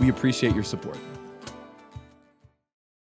We 0.00 0.08
appreciate 0.08 0.54
your 0.54 0.64
support. 0.64 0.98